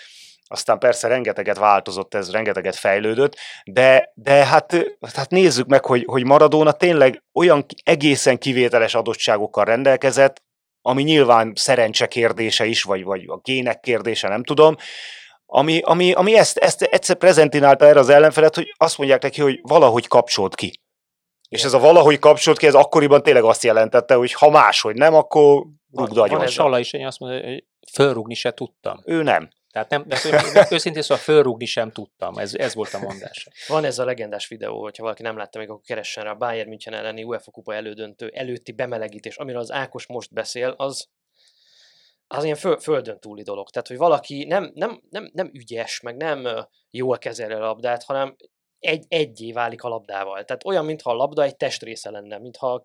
[0.46, 4.76] Aztán persze rengeteget változott ez, rengeteget fejlődött, de, de hát,
[5.14, 10.42] hát nézzük meg, hogy, hogy Maradona tényleg olyan egészen kivételes adottságokkal rendelkezett,
[10.82, 14.76] ami nyilván szerencse kérdése is, vagy, vagy a gének kérdése, nem tudom,
[15.46, 19.58] ami, ami, ami ezt, ezt egyszer prezentinálta erre az ellenfelet, hogy azt mondják neki, hogy
[19.62, 20.81] valahogy kapcsolt ki.
[21.52, 25.14] És ez a valahogy kapcsolt ki, ez akkoriban tényleg azt jelentette, hogy ha máshogy nem,
[25.14, 26.38] akkor rúgd agyon.
[26.38, 29.00] Van Sala is, én azt mondja, hogy fölrúgni se tudtam.
[29.04, 29.48] Ő nem.
[29.70, 33.50] Tehát nem, de őszintén szóval fölrúgni sem tudtam, ez, ez volt a mondása.
[33.68, 36.68] Van ez a legendás videó, hogyha valaki nem látta még, akkor keressen rá a Bayern
[36.68, 41.08] München elleni UEFA kupa elődöntő előtti bemelegítés, amiről az Ákos most beszél, az,
[42.26, 43.70] az ilyen föl, földön túli dolog.
[43.70, 46.48] Tehát, hogy valaki nem, nem, nem, nem ügyes, meg nem
[46.90, 48.36] jól kezeli a labdát, hanem
[48.82, 50.44] egy, egyé válik a labdával.
[50.44, 52.82] Tehát olyan, mintha a labda egy testrésze lenne, mintha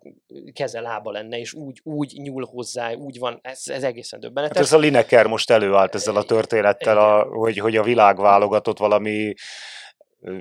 [0.52, 4.56] keze lába lenne, és úgy, úgy nyúl hozzá, úgy van, ez, ez egészen döbbenetes.
[4.56, 8.78] Hát ez a Lineker most előállt ezzel a történettel, a, hogy, hogy a világ válogatott
[8.78, 9.34] valami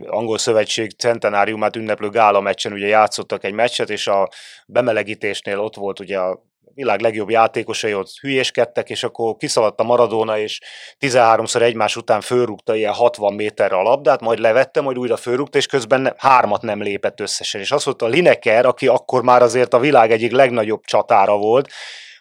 [0.05, 4.29] angol szövetség centenáriumát ünneplő gála meccsen ugye játszottak egy meccset, és a
[4.67, 10.37] bemelegítésnél ott volt ugye a világ legjobb játékosai ott hülyéskedtek, és akkor kiszaladt a Maradona,
[10.37, 10.59] és
[10.99, 15.65] 13-szor egymás után fölrúgta ilyen 60 méterre a labdát, majd levette, majd újra fölrúgta, és
[15.65, 17.61] közben ne, hármat nem lépett összesen.
[17.61, 21.69] És azt mondta Lineker, aki akkor már azért a világ egyik legnagyobb csatára volt,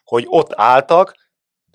[0.05, 1.26] hogy ott álltak,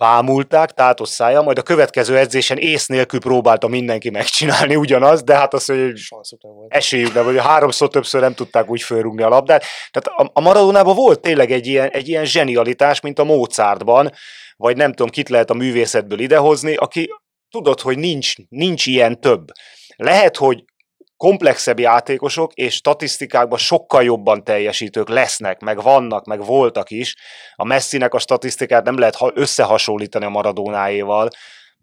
[0.02, 5.54] bámulták, tátos szája, majd a következő edzésen ész nélkül próbálta mindenki megcsinálni ugyanaz, de hát
[5.54, 5.92] az, hogy
[6.68, 9.64] esélyük nem, vagy háromszor többször nem tudták úgy fölrúgni a labdát.
[9.90, 14.10] Tehát a, a Maradonában volt tényleg egy ilyen, egy ilyen zsenialitás, mint a Mozartban,
[14.56, 17.08] vagy nem tudom, kit lehet a művészetből idehozni, aki
[17.50, 19.44] tudod, hogy nincs, nincs ilyen több.
[19.96, 20.64] Lehet, hogy
[21.22, 27.16] komplexebb játékosok és statisztikákban sokkal jobban teljesítők lesznek, meg vannak, meg voltak is.
[27.54, 31.28] A Messinek a statisztikát nem lehet összehasonlítani a Maradónáéval,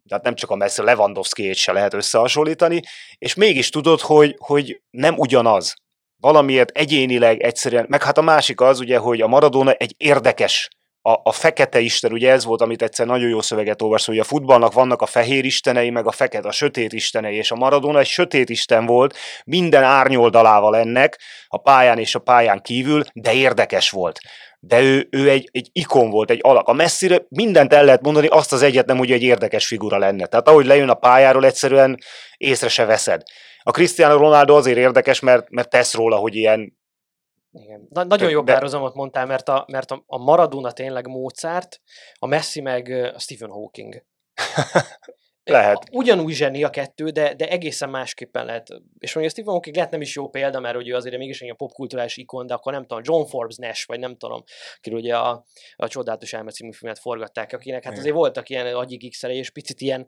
[0.08, 2.82] tehát nem csak a Messi, a lewandowski se lehet összehasonlítani,
[3.18, 5.74] és mégis tudod, hogy, hogy nem ugyanaz.
[6.18, 10.70] Valamiért egyénileg egyszerűen, meg hát a másik az ugye, hogy a Maradona egy érdekes
[11.02, 14.24] a, a fekete isten, ugye ez volt, amit egyszer nagyon jó szöveget olvas, hogy a
[14.24, 18.08] futballnak vannak a fehér istenei, meg a fekete, a sötét istenei, és a Maradona egy
[18.08, 24.20] sötét isten volt, minden árnyoldalával ennek, a pályán és a pályán kívül, de érdekes volt.
[24.60, 26.68] De ő, ő egy, egy ikon volt, egy alak.
[26.68, 30.26] A messzire mindent el lehet mondani, azt az egyet nem, hogy egy érdekes figura lenne.
[30.26, 31.98] Tehát ahogy lejön a pályáról, egyszerűen
[32.38, 33.22] észre se veszed.
[33.62, 36.79] A Cristiano Ronaldo azért érdekes, mert, mert tesz róla, hogy ilyen
[37.52, 37.88] igen.
[37.90, 41.82] Na, nagyon jó párhuzamot mondtál, mert a, mert a, a Maradona tényleg Mozart,
[42.14, 44.06] a Messi meg a Stephen Hawking.
[45.50, 45.88] lehet.
[45.92, 48.68] Ugyanúgy zseni a kettő, de, de egészen másképpen lehet.
[49.00, 52.18] És mondjuk Stephen Hawking lehet nem is jó példa, mert ugye azért mégis egy popkulturális
[52.18, 54.44] ikon, de akkor nem tudom, John Forbes Nash, vagy nem tudom,
[54.78, 59.12] aki ugye a, a Csodálatos Elme című filmet forgatták, akinek hát azért voltak ilyen agyi
[59.22, 60.08] és picit ilyen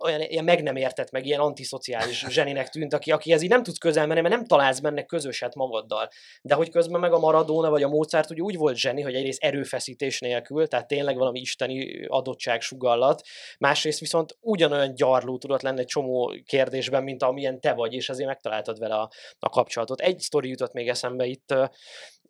[0.00, 3.78] olyan ilyen meg nem értett, meg ilyen antiszociális zseninek tűnt, aki, ez így nem tudsz
[3.78, 6.08] közel menni, mert nem találsz benne közöset magaddal.
[6.42, 9.42] De hogy közben meg a Maradona vagy a Mozart ugye úgy volt zseni, hogy egyrészt
[9.42, 13.22] erőfeszítés nélkül, tehát tényleg valami isteni adottság sugallat,
[13.58, 18.28] másrészt viszont ugyanolyan gyarló tudott lenni egy csomó kérdésben, mint amilyen te vagy, és azért
[18.28, 20.00] megtaláltad vele a, a kapcsolatot.
[20.00, 21.54] Egy sztori jutott még eszembe itt,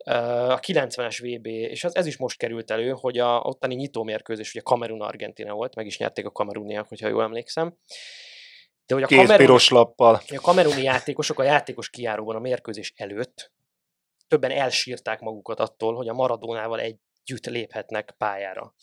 [0.03, 4.61] a 90-es VB, és ez, ez is most került elő, hogy a ottani nyitómérkőzés, ugye
[4.63, 7.77] Kamerun-Argentina volt, meg is nyerték a kameruniak, hogyha jól emlékszem.
[8.85, 10.21] De hogy a, kamerun, piros lappal.
[10.27, 13.51] a kameruni játékosok a játékos kiáróban a mérkőzés előtt
[14.31, 18.73] többen elsírták magukat attól, hogy a Maradónával együtt léphetnek pályára.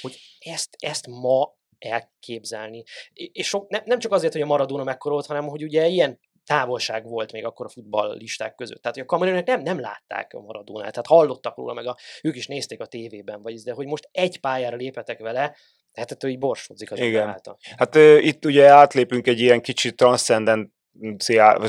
[0.00, 2.82] Hogy ezt, ezt ma elképzelni.
[3.12, 6.20] És sok, ne, nem csak azért, hogy a Maradona mekkora volt, hanem hogy ugye ilyen
[6.46, 8.82] távolság volt még akkor a futballisták között.
[8.82, 12.46] Tehát a kamerunok nem, nem látták a Maradónát, tehát hallottak róla, meg a, ők is
[12.46, 15.56] nézték a tévében, vagy de hogy most egy pályára lépetek vele,
[15.92, 17.28] tehát ettől így borsodzik az Igen.
[17.28, 17.56] Által.
[17.76, 20.04] Hát uh, itt ugye átlépünk egy ilyen kicsit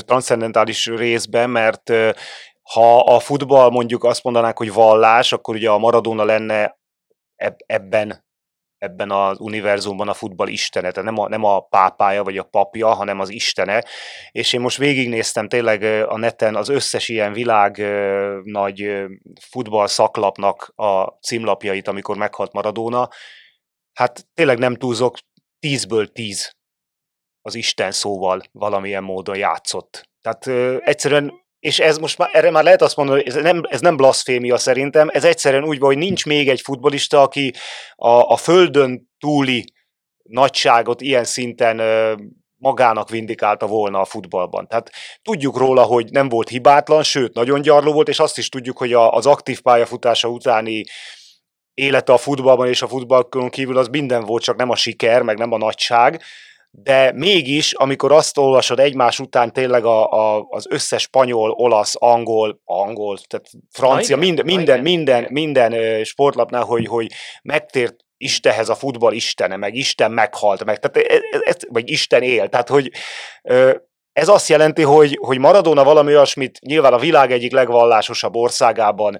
[0.04, 2.10] transzcendentális részbe, mert uh,
[2.72, 6.78] ha a futball mondjuk azt mondanák, hogy vallás, akkor ugye a Maradona lenne
[7.66, 8.25] ebben
[8.86, 12.94] ebben az univerzumban a futball istene, tehát nem a, nem a pápája vagy a papja,
[12.94, 13.84] hanem az istene,
[14.30, 17.76] és én most végignéztem tényleg a neten az összes ilyen világ
[18.42, 19.04] nagy
[19.40, 23.08] futball szaklapnak a címlapjait, amikor meghalt Maradona,
[23.92, 25.16] hát tényleg nem túlzok,
[25.58, 26.50] tízből tíz
[27.40, 30.08] az Isten szóval valamilyen módon játszott.
[30.20, 33.62] Tehát ö, egyszerűen és ez most már, erre már lehet azt mondani, hogy ez nem,
[33.68, 37.54] ez nem blaszfémia szerintem, ez egyszerűen úgy van, hogy nincs még egy futbolista, aki
[37.94, 39.64] a, a földön túli
[40.22, 42.14] nagyságot ilyen szinten ö,
[42.56, 44.68] magának vindikálta volna a futballban.
[44.68, 44.90] Tehát
[45.22, 48.92] tudjuk róla, hogy nem volt hibátlan, sőt, nagyon gyarló volt, és azt is tudjuk, hogy
[48.92, 50.84] a, az aktív pályafutása utáni
[51.74, 55.38] élete a futballban és a futballon kívül az minden volt, csak nem a siker, meg
[55.38, 56.22] nem a nagyság
[56.82, 62.60] de mégis, amikor azt olvasod egymás után tényleg a, a, az összes spanyol, olasz, angol,
[62.64, 67.12] angol, tehát francia, minden, minden, minden, minden sportlapnál, hogy, hogy
[67.42, 72.22] megtért Istenhez a futball istene, meg Isten meghalt, meg, tehát ez, e, ez, vagy Isten
[72.22, 72.90] él, tehát hogy
[74.12, 79.16] ez azt jelenti, hogy, hogy Maradona valami olyasmit nyilván a világ egyik legvallásosabb országában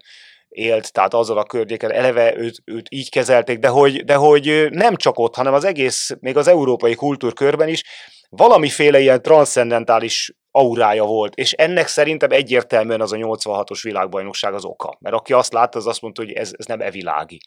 [0.56, 4.96] élt, tehát azzal a környéken eleve őt, őt így kezelték, de hogy, de hogy nem
[4.96, 7.84] csak ott, hanem az egész, még az európai kultúrkörben is
[8.28, 14.96] valamiféle ilyen transzcendentális aurája volt, és ennek szerintem egyértelműen az a 86-os világbajnokság az oka.
[15.00, 17.40] Mert aki azt látta, az azt mondta, hogy ez, ez nem evilági.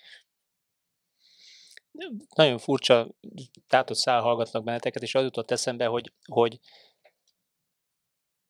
[2.35, 3.07] Nagyon furcsa
[3.67, 6.59] tátott szál hallgatnak benneteket, és az jutott eszembe, hogy, hogy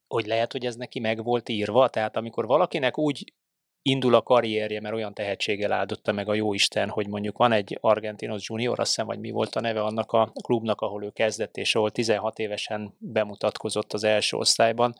[0.07, 3.33] hogy lehet, hogy ez neki meg volt írva, tehát amikor valakinek úgy
[3.81, 8.49] indul a karrierje, mert olyan tehetséggel áldotta meg a jóisten, hogy mondjuk van egy Argentinos
[8.49, 11.75] Junior, azt hiszem, vagy mi volt a neve annak a klubnak, ahol ő kezdett, és
[11.75, 14.93] ahol 16 évesen bemutatkozott az első osztályban,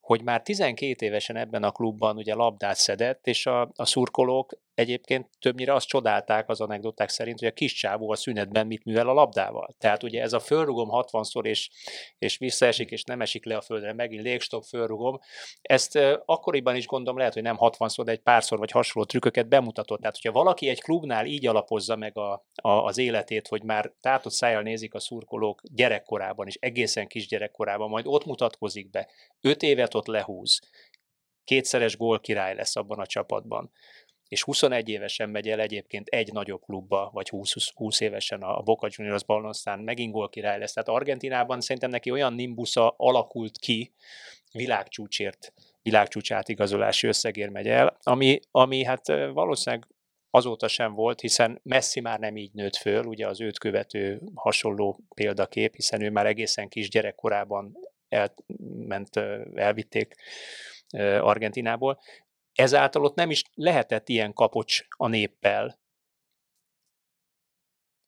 [0.00, 5.28] hogy már 12 évesen ebben a klubban ugye labdát szedett, és a, a szurkolók egyébként
[5.38, 9.12] többnyire azt csodálták az anekdoták szerint, hogy a kis csávó a szünetben mit művel a
[9.12, 9.74] labdával.
[9.78, 11.70] Tehát ugye ez a fölrugom 60-szor, és,
[12.18, 15.18] és visszaesik, és nem esik le a földre, megint légstop, fölrugom.
[15.62, 20.00] Ezt akkoriban is gondolom lehet, hogy nem 60-szor, de egy párszor vagy hasonló trükköket bemutatott.
[20.00, 24.32] Tehát, hogyha valaki egy klubnál így alapozza meg a, a, az életét, hogy már tátott
[24.32, 29.08] szájjal nézik a szurkolók gyerekkorában is, egészen kis gyerekkorában, majd ott mutatkozik be,
[29.40, 30.60] öt évet ott lehúz,
[31.44, 33.70] kétszeres gólkirály lesz abban a csapatban
[34.30, 38.88] és 21 évesen megy el egyébként egy nagyobb klubba, vagy 20, 20 évesen a Boca
[38.90, 40.72] Juniors aztán megint gól király lesz.
[40.72, 43.92] Tehát Argentinában szerintem neki olyan nimbusza alakult ki,
[44.52, 49.86] világcsúcsért, világcsúcs átigazolási összegért megy el, ami, ami hát valószínűleg
[50.30, 55.00] azóta sem volt, hiszen Messi már nem így nőtt föl, ugye az őt követő hasonló
[55.14, 57.76] példakép, hiszen ő már egészen kis gyerekkorában
[58.08, 59.16] elment,
[59.54, 60.14] elvitték
[61.20, 62.00] Argentinából
[62.54, 65.78] ezáltal ott nem is lehetett ilyen kapocs a néppel.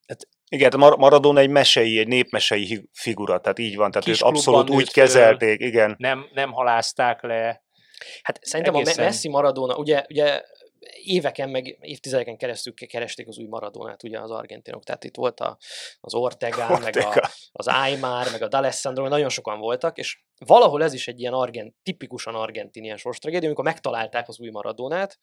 [0.06, 4.90] Hát, igen, Maradona egy mesei, egy népmesei figura, tehát így van, tehát őt abszolút úgy
[4.90, 5.94] föl, kezelték, igen.
[5.98, 7.62] Nem, nem halázták le.
[8.22, 9.04] Hát szerintem egészen...
[9.04, 10.42] a Messi Maradona, ugye, ugye
[11.04, 15.58] éveken, meg évtizedeken keresztül keresték az új Maradonát, ugye az argentinok, tehát itt volt a,
[16.00, 20.82] az Ortega, Ortega, meg a, az Aymar, meg a D'Alessandro, nagyon sokan voltak, és valahol
[20.82, 25.18] ez is egy ilyen argent, tipikusan argentin ilyen sorstragédia, amikor megtalálták az új Maradonát,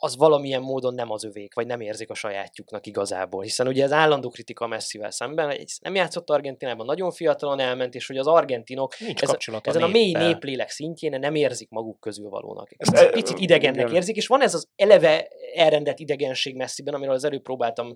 [0.00, 3.42] az valamilyen módon nem az övék, vagy nem érzik a sajátjuknak igazából.
[3.42, 8.16] Hiszen ugye ez állandó kritika Messivel szemben, nem játszott Argentinában, nagyon fiatalon elment, és hogy
[8.16, 12.70] az argentinok ez, ezen a, a mély néplélek szintjén nem érzik maguk közül valónak.
[12.76, 17.42] Ezt picit idegennek érzik, és van ez az eleve elrendelt idegenség messziben, amiről az előbb
[17.42, 17.94] próbáltam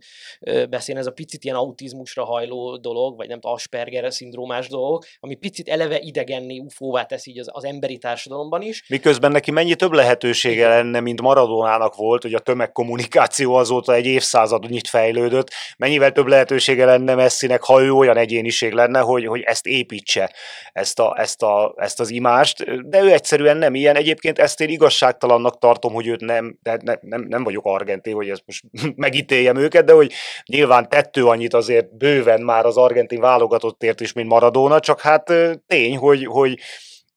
[0.71, 5.35] beszélni, ez a picit ilyen autizmusra hajló dolog, vagy nem tudom, Asperger szindrómás dolog, ami
[5.35, 8.85] picit eleve idegenné, ufóvá tesz így az, az emberi társadalomban is.
[8.89, 14.07] Miközben neki mennyi több lehetősége lenne, mint Maradona Maradonának volt, hogy a tömegkommunikáció azóta egy
[14.07, 19.67] évszázadnyit fejlődött, mennyivel több lehetősége lenne Messinek, ha ő olyan egyéniség lenne, hogy, hogy ezt
[19.67, 20.33] építse,
[20.73, 23.97] ezt, a, ezt, a, ezt az imást, de ő egyszerűen nem ilyen.
[23.97, 28.29] Egyébként ezt én igazságtalannak tartom, hogy őt nem, de ne, nem, nem vagyok argentin, hogy
[28.29, 28.65] ezt most
[28.97, 30.13] megítéljem őket, de hogy
[30.47, 35.33] nyilván tettő annyit azért bőven már az argentin válogatottért is, mint Maradona, csak hát
[35.67, 36.59] tény, hogy, hogy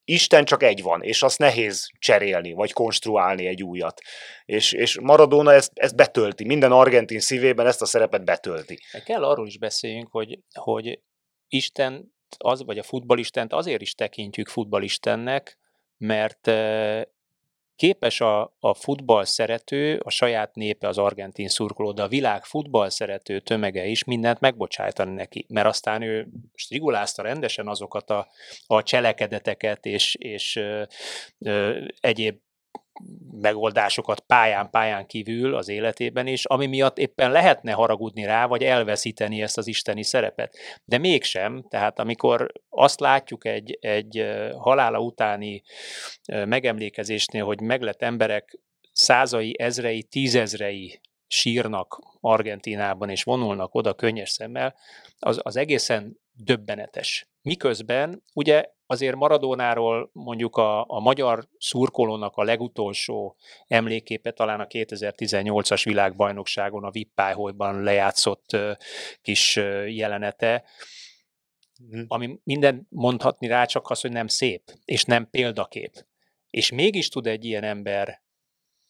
[0.06, 4.02] Isten csak egy van, és azt nehéz cserélni, vagy konstruálni egy újat.
[4.46, 8.80] És, és Maradona ezt, ezt betölti, minden argentin szívében ezt a szerepet betölti.
[9.06, 11.00] Kell arról is beszéljünk, hogy, hogy
[11.48, 15.58] Isten, az, vagy a futballistent azért is tekintjük futballistennek,
[15.98, 16.48] mert
[17.84, 22.90] képes a, a futball szerető, a saját népe, az argentin szurkoló, de a világ futball
[22.90, 28.28] szerető tömege is mindent megbocsájtani neki, mert aztán ő strigulázta rendesen azokat a,
[28.66, 30.84] a cselekedeteket és, és ö,
[31.40, 32.38] ö, egyéb
[33.32, 39.58] megoldásokat pályán-pályán kívül az életében is, ami miatt éppen lehetne haragudni rá, vagy elveszíteni ezt
[39.58, 40.58] az isteni szerepet.
[40.86, 44.26] De mégsem, tehát amikor azt látjuk egy, egy
[44.58, 45.64] halála utáni
[46.26, 48.60] megemlékezésnél, hogy meglett emberek
[48.92, 54.76] százai, ezrei, tízezrei sírnak Argentinában, és vonulnak oda könnyes szemmel,
[55.20, 57.28] az, az egészen döbbenetes.
[57.42, 63.36] Miközben ugye azért Maradónáról mondjuk a, a magyar szurkolónak a legutolsó
[63.68, 68.58] emléképe talán a 2018-as világbajnokságon a Vippályhojban lejátszott
[69.22, 69.56] kis
[69.88, 70.64] jelenete,
[71.90, 72.04] mhm.
[72.08, 76.06] ami minden mondhatni rá csak az, hogy nem szép, és nem példakép.
[76.50, 78.23] És mégis tud egy ilyen ember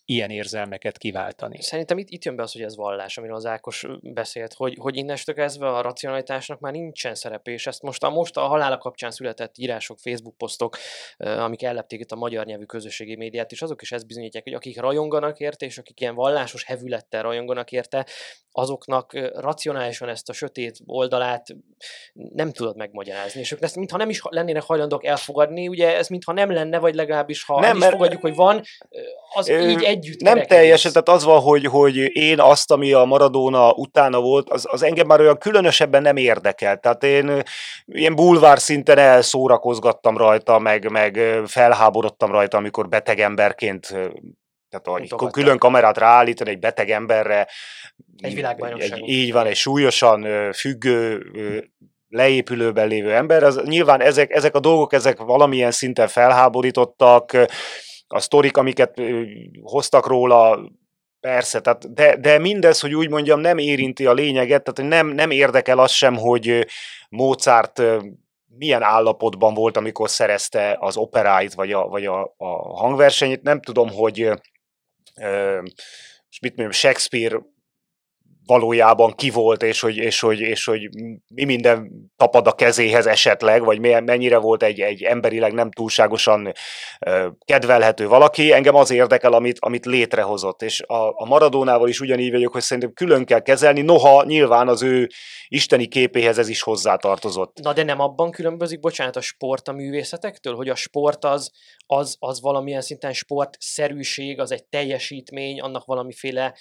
[0.06, 1.62] ilyen érzelmeket kiváltani.
[1.62, 4.96] Szerintem itt, itt jön be az, hogy ez vallás, amiről az Ákos beszélt, hogy, hogy
[4.96, 9.12] innestől kezdve a racionalitásnak már nincsen szerepe, és ezt most a, most a halála kapcsán
[9.12, 10.78] született írások, Facebook posztok,
[11.18, 14.80] amik ellepték itt a magyar nyelvű közösségi médiát, és azok is ezt bizonyítják, hogy akik
[14.80, 18.06] rajonganak érte, és akik ilyen vallásos hevülettel rajonganak érte,
[18.52, 21.56] azoknak racionálisan ezt a sötét oldalát
[22.14, 26.32] nem tudod megmagyarázni, és ők ezt mintha nem is lennének hajlandók elfogadni, ugye ez mintha
[26.32, 28.62] nem lenne, vagy legalábbis ha nem, is fogadjuk, hogy van,
[29.34, 33.04] az ö, így együtt Nem teljesen, tehát az van, hogy, hogy én azt, ami a
[33.04, 36.78] Maradona utána volt, az, az engem már olyan különösebben nem érdekel.
[36.78, 37.42] Tehát én
[37.86, 43.96] ilyen bulvár szinten elszórakozgattam rajta, meg, meg felháborodtam rajta, amikor beteg emberként
[44.70, 47.48] tehát hogy külön kamerát ráállítani egy beteg emberre.
[48.18, 49.08] Egy világbajnokság.
[49.08, 51.22] Így van, egy súlyosan függő
[52.08, 57.38] leépülőben lévő ember, az, nyilván ezek, ezek a dolgok, ezek valamilyen szinten felháborítottak,
[58.14, 59.02] a sztorik, amiket
[59.62, 60.72] hoztak róla,
[61.20, 65.32] Persze, tehát de, de mindez, hogy úgy mondjam, nem érinti a lényeget, tehát nem, nem
[65.32, 66.68] érdekel az sem, hogy
[67.10, 67.82] Mozart
[68.58, 73.42] milyen állapotban volt, amikor szerezte az operáit, vagy a, vagy a, a hangversenyét.
[73.42, 74.22] Nem tudom, hogy
[75.22, 75.62] ö,
[76.42, 77.38] mit mondjam, Shakespeare
[78.46, 80.90] valójában ki volt, és hogy, és, hogy, és hogy
[81.28, 86.52] mi minden tapad a kezéhez esetleg, vagy mennyire volt egy, egy emberileg nem túlságosan
[87.46, 88.54] kedvelhető valaki.
[88.54, 90.62] Engem az érdekel, amit, amit létrehozott.
[90.62, 94.82] És a, a Maradónával is ugyanígy vagyok, hogy szerintem külön kell kezelni, noha nyilván az
[94.82, 95.08] ő
[95.48, 97.60] isteni képéhez ez is hozzátartozott.
[97.62, 101.52] Na de nem abban különbözik, bocsánat, a sport a művészetektől, hogy a sport az,
[101.86, 106.54] az, az valamilyen szinten sportszerűség, az egy teljesítmény, annak valamiféle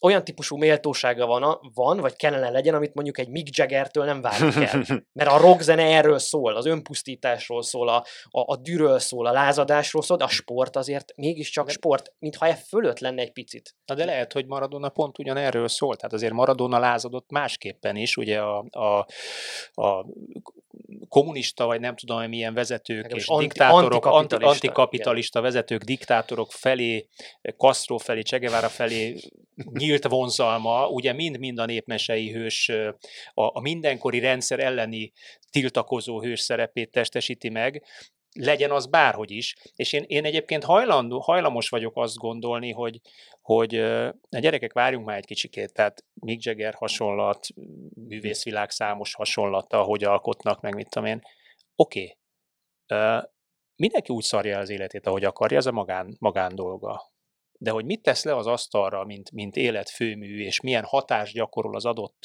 [0.00, 4.54] olyan típusú méltósága van, van, vagy kellene legyen, amit mondjuk egy Mick Jaggertől nem várunk
[4.54, 4.84] el.
[5.18, 7.96] Mert a rockzene erről szól, az önpusztításról szól, a,
[8.30, 12.54] a, a dűről szól, a lázadásról szól, de a sport azért mégiscsak sport, mintha e
[12.54, 13.74] fölött lenne egy picit.
[13.84, 15.96] Na de lehet, hogy Maradona pont ugyanerről szól.
[15.96, 19.06] Tehát azért Maradona lázadott másképpen is, ugye a, a,
[19.82, 20.06] a
[21.08, 27.08] kommunista, vagy nem tudom, milyen vezetők Nekem és anti, diktátorok, antikapitalista, antikapitalista vezetők, diktátorok felé,
[27.56, 29.20] Castro felé, Csegevara felé
[29.80, 32.68] nyílt vonzalma, ugye mind-mind a népmesei hős,
[33.34, 35.12] a, a mindenkori rendszer elleni
[35.50, 37.82] tiltakozó hős szerepét testesíti meg,
[38.34, 39.54] legyen az bárhogy is.
[39.76, 43.00] És én, én egyébként hajlandó, hajlamos vagyok azt gondolni, hogy,
[43.44, 43.74] hogy
[44.28, 47.46] a gyerekek várjunk már egy kicsikét, tehát Mick Jagger hasonlat,
[47.94, 51.22] művészvilág számos hasonlata, hogy alkotnak, meg mit tudom én.
[51.76, 52.16] Oké,
[52.86, 53.20] okay.
[53.76, 57.12] mindenki úgy szarja az életét, ahogy akarja, ez a magán, magán dolga.
[57.58, 61.84] De hogy mit tesz le az asztalra, mint, mint életfőmű, és milyen hatást gyakorol az
[61.84, 62.18] adott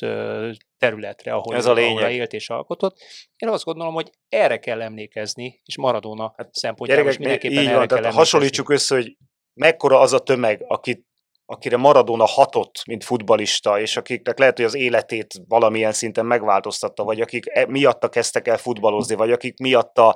[0.77, 2.97] területre, ahol, Ez a ahol élt és alkotott,
[3.35, 7.77] én azt gondolom, hogy erre kell emlékezni, és Maradona hát, szempontjából is mindenképpen így erre
[7.77, 9.17] van, kell tehát hasonlítsuk össze, hogy
[9.53, 11.07] mekkora az a tömeg, akit
[11.51, 17.21] akire Maradona hatott, mint futbalista, és akiknek lehet, hogy az életét valamilyen szinten megváltoztatta, vagy
[17.21, 20.15] akik e, miatta kezdtek el futballozni, vagy akik miatta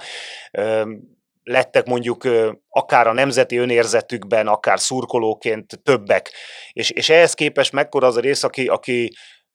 [1.44, 2.28] lettek mondjuk
[2.70, 6.32] akár a nemzeti önérzetükben, akár szurkolóként többek.
[6.74, 9.12] És, és ehhez képest mekkora az a rész, aki, aki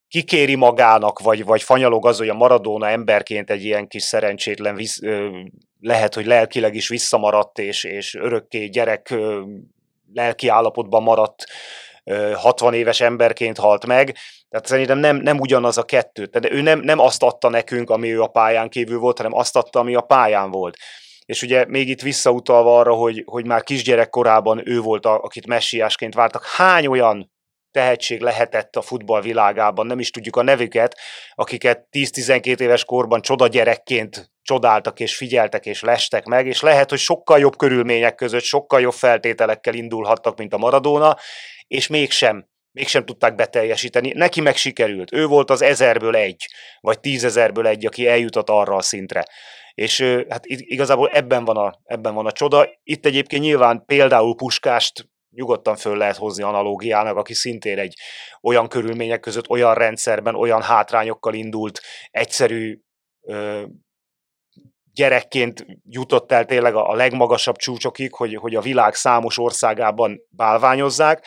[0.09, 4.99] kikéri magának, vagy, vagy fanyalog az, hogy a Maradona emberként egy ilyen kis szerencsétlen visz,
[5.81, 9.14] lehet, hogy lelkileg is visszamaradt, és, és örökké gyerek
[10.12, 11.44] lelki állapotban maradt
[12.34, 14.16] 60 éves emberként halt meg,
[14.48, 16.26] tehát szerintem nem, nem ugyanaz a kettő.
[16.26, 19.56] Tehát ő nem, nem azt adta nekünk, ami ő a pályán kívül volt, hanem azt
[19.56, 20.76] adta, ami a pályán volt
[21.28, 25.46] és ugye még itt visszautalva arra, hogy, hogy már kisgyerek korában ő volt, a, akit
[25.46, 27.32] messiásként vártak, hány olyan
[27.70, 30.98] tehetség lehetett a futball világában, nem is tudjuk a nevüket,
[31.34, 36.99] akiket 10-12 éves korban csoda gyerekként csodáltak és figyeltek és lestek meg, és lehet, hogy
[36.99, 41.16] sokkal jobb körülmények között, sokkal jobb feltételekkel indulhattak, mint a Maradona,
[41.66, 44.12] és mégsem mégsem tudták beteljesíteni.
[44.12, 45.12] Neki meg sikerült.
[45.12, 46.46] Ő volt az ezerből egy,
[46.80, 49.24] vagy tízezerből egy, aki eljutott arra a szintre.
[49.74, 52.68] És hát igazából ebben van, a, ebben van a csoda.
[52.82, 57.94] Itt egyébként nyilván például Puskást nyugodtan föl lehet hozni analógiának, aki szintén egy
[58.42, 61.80] olyan körülmények között, olyan rendszerben, olyan hátrányokkal indult,
[62.11, 62.80] egyszerű
[64.99, 71.26] gyerekként jutott el tényleg a, a legmagasabb csúcsokig, hogy, hogy a világ számos országában bálványozzák,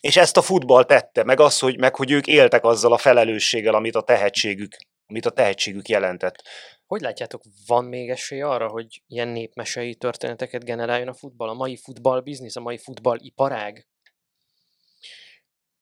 [0.00, 3.74] és ezt a futball tette, meg az, hogy, meg hogy ők éltek azzal a felelősséggel,
[3.74, 6.42] amit a tehetségük, amit a tehetségük jelentett.
[6.86, 11.76] Hogy látjátok, van még esély arra, hogy ilyen népmesei történeteket generáljon a futball, a mai
[11.76, 13.86] futball biznisz, a mai futball iparág?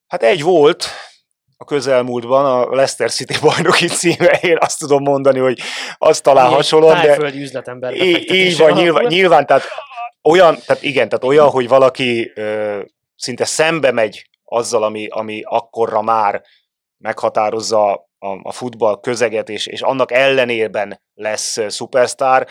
[0.07, 0.85] Hát egy volt
[1.57, 5.61] a közelmúltban, a Leicester City bajnoki címe, én azt tudom mondani, hogy
[5.99, 7.33] az talán Ilyen hasonló, de...
[7.35, 9.63] üzletember így, így van, nyilván, nyilván, tehát
[10.23, 12.81] olyan, tehát igen, tehát olyan, hogy valaki ö,
[13.17, 16.43] szinte szembe megy azzal, ami, ami akkorra már
[16.99, 22.49] meghatározza a, a futball közeget, és, és annak ellenében lesz szupersztár,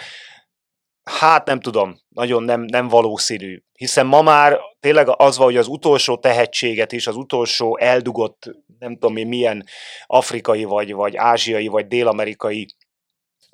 [1.03, 3.63] hát nem tudom, nagyon nem, nem valószínű.
[3.73, 8.49] Hiszen ma már tényleg az van, hogy az utolsó tehetséget is, az utolsó eldugott,
[8.79, 9.63] nem tudom én milyen
[10.05, 12.67] afrikai, vagy, vagy ázsiai, vagy dél-amerikai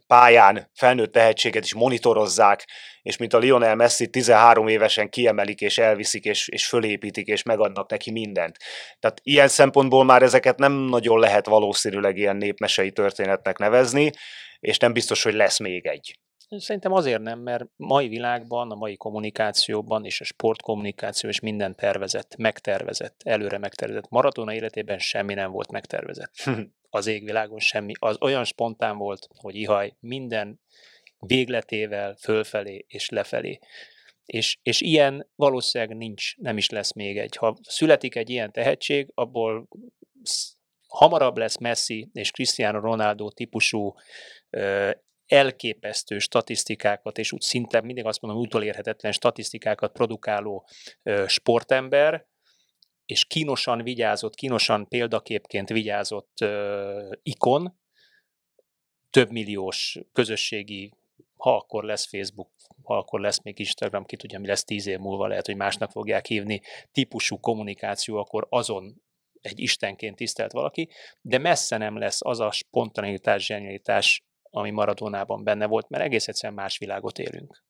[0.08, 2.68] pályán felnőtt tehetséget is monitorozzák,
[3.02, 7.89] és mint a Lionel Messi 13 évesen kiemelik, és elviszik, és, és fölépítik, és megadnak
[7.89, 8.58] neki mindent.
[9.00, 14.12] Tehát ilyen szempontból már ezeket nem nagyon lehet valószínűleg ilyen népmesei történetnek nevezni,
[14.60, 16.20] és nem biztos, hogy lesz még egy.
[16.58, 22.36] Szerintem azért nem, mert mai világban, a mai kommunikációban és a sportkommunikáció és minden tervezett,
[22.38, 24.10] megtervezett, előre megtervezett.
[24.10, 26.34] Maratona életében semmi nem volt megtervezett.
[26.91, 27.93] Az égvilágon semmi.
[28.00, 30.60] Az olyan spontán volt, hogy ihaj, minden
[31.20, 33.60] végletével, fölfelé és lefelé.
[34.26, 37.36] És, és ilyen valószínűleg nincs, nem is lesz még egy.
[37.36, 39.68] Ha születik egy ilyen tehetség, abból
[40.88, 43.93] hamarabb lesz Messi és Cristiano Ronaldo típusú
[44.50, 44.91] ö,
[45.30, 50.67] elképesztő statisztikákat, és úgy szinte mindig azt mondom, utolérhetetlen statisztikákat produkáló
[51.25, 52.27] sportember,
[53.05, 56.45] és kínosan vigyázott, kínosan példaképként vigyázott
[57.23, 57.80] ikon,
[59.09, 60.93] több milliós közösségi,
[61.36, 62.49] ha akkor lesz Facebook,
[62.84, 65.91] ha akkor lesz még Instagram, ki tudja, mi lesz tíz év múlva, lehet, hogy másnak
[65.91, 66.61] fogják hívni,
[66.91, 69.01] típusú kommunikáció, akkor azon
[69.41, 70.89] egy istenként tisztelt valaki,
[71.21, 76.60] de messze nem lesz az a spontanitás, zsenialitás, ami Maradonában benne volt, mert egész egyszerűen
[76.60, 77.64] más világot élünk.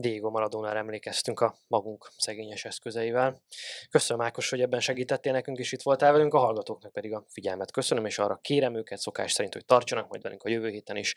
[0.00, 3.42] Diego Maradónára emlékeztünk a magunk szegényes eszközeivel.
[3.90, 7.70] Köszönöm Ákos, hogy ebben segítettél nekünk, és itt voltál velünk, a hallgatóknak pedig a figyelmet
[7.70, 11.14] köszönöm, és arra kérem őket szokás szerint, hogy tartsanak majd velünk a jövő héten is,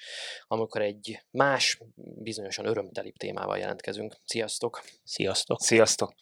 [0.47, 4.15] amikor egy más, bizonyosan örömtelibb témával jelentkezünk.
[4.23, 4.81] Sziasztok!
[5.03, 5.61] Sziasztok!
[5.61, 6.13] Sziasztok!